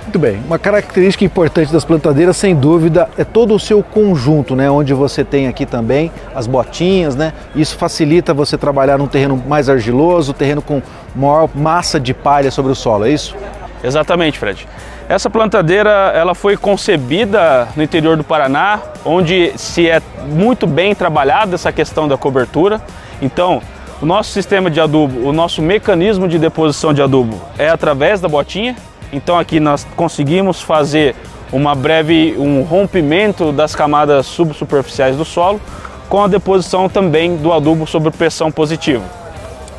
Muito 0.02 0.20
bem. 0.20 0.40
Uma 0.46 0.58
característica 0.58 1.24
importante 1.24 1.72
das 1.72 1.84
plantadeiras, 1.84 2.36
sem 2.36 2.54
dúvida, 2.54 3.10
é 3.18 3.24
todo 3.24 3.52
o 3.52 3.58
seu 3.58 3.82
conjunto, 3.82 4.54
né? 4.54 4.70
Onde 4.70 4.94
você 4.94 5.24
tem 5.24 5.48
aqui 5.48 5.66
também 5.66 6.12
as 6.32 6.46
botinhas, 6.46 7.16
né? 7.16 7.32
Isso 7.56 7.76
facilita 7.76 8.32
você 8.32 8.56
trabalhar 8.56 8.98
num 8.98 9.08
terreno 9.08 9.42
mais 9.48 9.68
argiloso, 9.68 10.32
terreno 10.32 10.62
com 10.62 10.80
maior 11.14 11.50
massa 11.52 11.98
de 11.98 12.14
palha 12.14 12.52
sobre 12.52 12.70
o 12.70 12.74
solo, 12.74 13.04
é 13.04 13.10
isso? 13.10 13.34
Exatamente, 13.82 14.38
Fred. 14.38 14.68
Essa 15.08 15.30
plantadeira 15.30 15.90
ela 16.14 16.34
foi 16.34 16.56
concebida 16.56 17.68
no 17.76 17.82
interior 17.82 18.16
do 18.16 18.24
Paraná, 18.24 18.80
onde 19.04 19.52
se 19.56 19.88
é 19.88 20.02
muito 20.26 20.66
bem 20.66 20.96
trabalhada 20.96 21.54
essa 21.54 21.70
questão 21.70 22.08
da 22.08 22.16
cobertura. 22.16 22.80
Então, 23.22 23.62
o 24.02 24.06
nosso 24.06 24.32
sistema 24.32 24.68
de 24.68 24.80
adubo, 24.80 25.26
o 25.26 25.32
nosso 25.32 25.62
mecanismo 25.62 26.26
de 26.26 26.40
deposição 26.40 26.92
de 26.92 27.00
adubo 27.00 27.40
é 27.56 27.68
através 27.68 28.20
da 28.20 28.28
botinha, 28.28 28.74
então 29.12 29.38
aqui 29.38 29.60
nós 29.60 29.86
conseguimos 29.94 30.60
fazer 30.60 31.14
uma 31.52 31.74
breve 31.76 32.34
um 32.36 32.62
rompimento 32.62 33.52
das 33.52 33.76
camadas 33.76 34.26
subsuperficiais 34.26 35.16
do 35.16 35.24
solo 35.24 35.60
com 36.08 36.22
a 36.22 36.26
deposição 36.26 36.88
também 36.88 37.36
do 37.36 37.52
adubo 37.52 37.86
sob 37.86 38.10
pressão 38.10 38.50
positiva. 38.50 39.04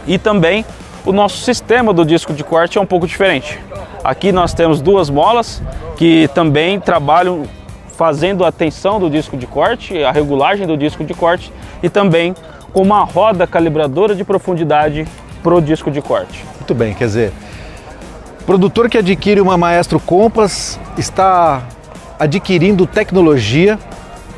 E 0.08 0.18
também 0.18 0.66
o 1.08 1.14
nosso 1.14 1.38
sistema 1.38 1.94
do 1.94 2.04
disco 2.04 2.34
de 2.34 2.44
corte 2.44 2.78
é 2.78 2.82
um 2.82 2.86
pouco 2.86 3.08
diferente. 3.08 3.58
Aqui 4.04 4.34
nós 4.34 4.54
temos 4.54 4.82
duas 4.82 5.10
molas 5.10 5.62
que 5.96 6.28
também 6.34 6.82
trabalham 6.82 7.44
fazendo 7.96 8.44
a 8.44 8.52
tensão 8.52 9.00
do 9.00 9.10
disco 9.10 9.38
de 9.38 9.48
corte, 9.48 10.04
a 10.04 10.12
regulagem 10.12 10.68
do 10.68 10.76
disco 10.76 11.06
de 11.06 11.14
corte 11.14 11.52
e 11.82 11.90
também 11.90 12.36
com 12.74 12.82
uma 12.82 13.06
roda 13.06 13.48
calibradora 13.48 14.14
de 14.14 14.26
profundidade 14.26 15.08
para 15.42 15.56
o 15.56 15.62
disco 15.62 15.90
de 15.90 16.02
corte. 16.02 16.44
Muito 16.58 16.76
bem, 16.76 16.94
quer 16.94 17.06
dizer, 17.06 17.32
Produtor 18.46 18.90
que 18.90 18.98
adquire 18.98 19.40
uma 19.40 19.58
Maestro 19.58 20.00
Compass 20.00 20.78
está 20.98 21.64
adquirindo 22.20 22.86
tecnologia 22.86 23.80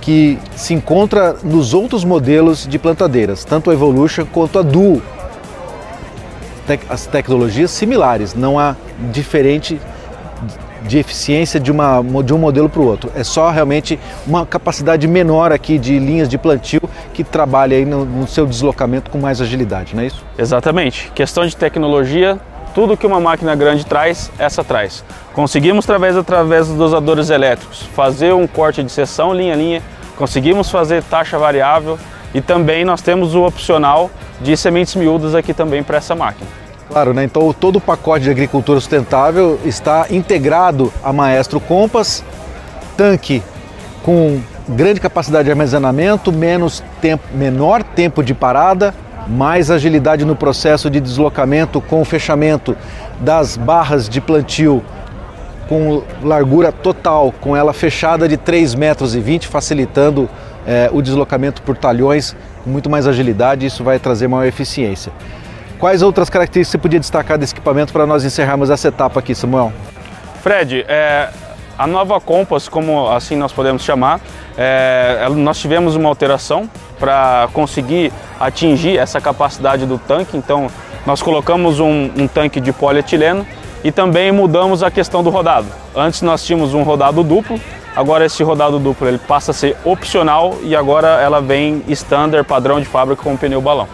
que 0.02 0.38
se 0.56 0.74
encontra 0.76 1.36
nos 1.44 1.74
outros 1.74 2.04
modelos 2.04 2.68
de 2.68 2.78
plantadeiras, 2.78 3.44
tanto 3.44 3.72
a 3.72 3.74
Evolution 3.74 4.26
quanto 4.26 4.60
a 4.60 4.62
Duo. 4.62 5.02
As 6.90 7.06
tecnologias 7.06 7.72
similares, 7.72 8.34
não 8.34 8.60
há 8.60 8.76
diferente 9.12 9.80
de 10.84 10.98
eficiência 10.98 11.60
de, 11.60 11.72
uma, 11.72 12.02
de 12.24 12.34
um 12.34 12.38
modelo 12.38 12.70
para 12.70 12.82
o 12.82 12.86
outro. 12.86 13.12
É 13.16 13.24
só 13.24 13.50
realmente 13.50 14.00
uma 14.26 14.46
capacidade 14.46 15.08
menor 15.08 15.52
aqui 15.52 15.78
de 15.78 16.00
linhas 16.00 16.28
de 16.30 16.38
plantio 16.38 16.82
que 17.14 17.24
trabalha 17.24 17.78
aí 17.78 17.86
no, 17.86 18.06
no 18.06 18.28
seu 18.28 18.46
deslocamento 18.46 19.12
com 19.12 19.18
mais 19.18 19.42
agilidade, 19.42 19.96
não 19.96 20.04
é 20.04 20.08
isso? 20.08 20.26
Exatamente. 20.38 21.12
Questão 21.14 21.46
de 21.46 21.56
tecnologia, 21.56 22.40
tudo 22.74 22.96
que 22.96 23.06
uma 23.06 23.20
máquina 23.20 23.56
grande 23.56 23.86
traz, 23.86 24.32
essa 24.40 24.64
traz. 24.64 25.04
Conseguimos, 25.34 25.86
através, 25.86 26.16
através 26.16 26.68
dos 26.68 26.78
dosadores 26.78 27.30
elétricos, 27.30 27.84
fazer 27.96 28.34
um 28.34 28.48
corte 28.48 28.82
de 28.84 28.92
seção 28.92 29.34
linha 29.34 29.54
a 29.54 29.58
linha, 29.58 29.82
conseguimos 30.18 30.70
fazer 30.70 31.04
taxa 31.04 31.38
variável 31.38 31.98
e 32.34 32.42
também 32.42 32.86
nós 32.86 33.02
temos 33.02 33.36
o 33.36 33.44
opcional 33.44 34.10
de 34.42 34.56
sementes 34.56 34.96
miúdas 34.96 35.36
aqui 35.36 35.54
também 35.54 35.84
para 35.84 35.98
essa 35.98 36.16
máquina. 36.16 36.59
Claro, 36.90 37.14
né? 37.14 37.24
então 37.24 37.54
todo 37.54 37.76
o 37.76 37.82
pacote 37.82 38.24
de 38.24 38.32
agricultura 38.32 38.80
sustentável 38.80 39.60
está 39.64 40.08
integrado 40.10 40.92
a 41.04 41.14
Maestro 41.14 41.60
Compass, 41.60 42.24
tanque 42.98 43.44
com 44.02 44.40
grande 44.68 45.00
capacidade 45.00 45.46
de 45.46 45.52
armazenamento, 45.52 46.32
menos 46.32 46.84
tempo, 47.00 47.24
menor 47.36 47.84
tempo 47.84 48.24
de 48.24 48.34
parada, 48.34 48.94
mais 49.28 49.70
agilidade 49.70 50.26
no 50.26 50.36
processo 50.36 50.90
de 50.90 51.00
deslocamento 51.00 51.80
com 51.80 52.02
o 52.02 52.06
fechamento 52.06 52.76
das 53.20 53.56
barras 53.56 54.10
de 54.10 54.20
plantio 54.20 54.84
com 55.68 56.02
largura 56.24 56.72
total, 56.72 57.32
com 57.40 57.56
ela 57.56 57.72
fechada 57.74 58.28
de 58.28 58.36
3,20 58.36 58.78
metros, 58.78 59.14
20, 59.14 59.48
facilitando 59.48 60.28
é, 60.66 60.90
o 60.92 61.00
deslocamento 61.00 61.62
por 61.62 61.78
talhões 61.78 62.36
com 62.64 62.72
muito 62.72 62.90
mais 62.90 63.06
agilidade, 63.06 63.68
isso 63.68 63.84
vai 63.84 64.00
trazer 64.00 64.28
maior 64.28 64.48
eficiência. 64.48 65.12
Quais 65.80 66.02
outras 66.02 66.30
características 66.30 66.72
você 66.72 66.78
podia 66.78 67.00
destacar 67.00 67.38
desse 67.38 67.54
equipamento 67.54 67.94
para 67.94 68.06
nós 68.06 68.26
encerrarmos 68.26 68.70
essa 68.70 68.90
etapa 68.90 69.22
aqui, 69.22 69.34
Samuel? 69.34 69.72
Fred, 70.42 70.86
é, 70.90 71.30
a 71.78 71.88
nova 71.88 72.20
Compass, 72.20 72.68
como 72.68 73.10
assim 73.10 73.38
nós 73.38 73.54
podemos 73.54 73.82
chamar, 73.82 74.20
é, 74.58 75.26
nós 75.34 75.58
tivemos 75.58 75.96
uma 75.96 76.10
alteração 76.10 76.70
para 77.00 77.48
conseguir 77.54 78.12
atingir 78.38 78.98
essa 78.98 79.22
capacidade 79.22 79.86
do 79.86 79.98
tanque. 79.98 80.36
Então, 80.36 80.68
nós 81.06 81.22
colocamos 81.22 81.80
um, 81.80 82.12
um 82.18 82.28
tanque 82.28 82.60
de 82.60 82.74
polietileno 82.74 83.48
e 83.82 83.90
também 83.90 84.34
mudamos 84.34 84.84
a 84.84 84.92
questão 84.92 85.24
do 85.24 85.30
rodado. 85.30 85.68
Antes 85.96 86.22
nós 86.22 86.44
tínhamos 86.44 86.74
um 86.74 86.84
rodado 86.84 87.24
duplo, 87.24 87.58
agora 87.96 88.26
esse 88.26 88.44
rodado 88.44 88.80
duplo 88.80 89.08
ele 89.08 89.18
passa 89.18 89.52
a 89.52 89.54
ser 89.54 89.78
opcional 89.86 90.58
e 90.62 90.76
agora 90.76 91.22
ela 91.22 91.40
vem 91.40 91.82
standard, 91.88 92.46
padrão 92.46 92.82
de 92.82 92.86
fábrica 92.86 93.24
com 93.24 93.38
pneu 93.38 93.62
balão. 93.62 93.88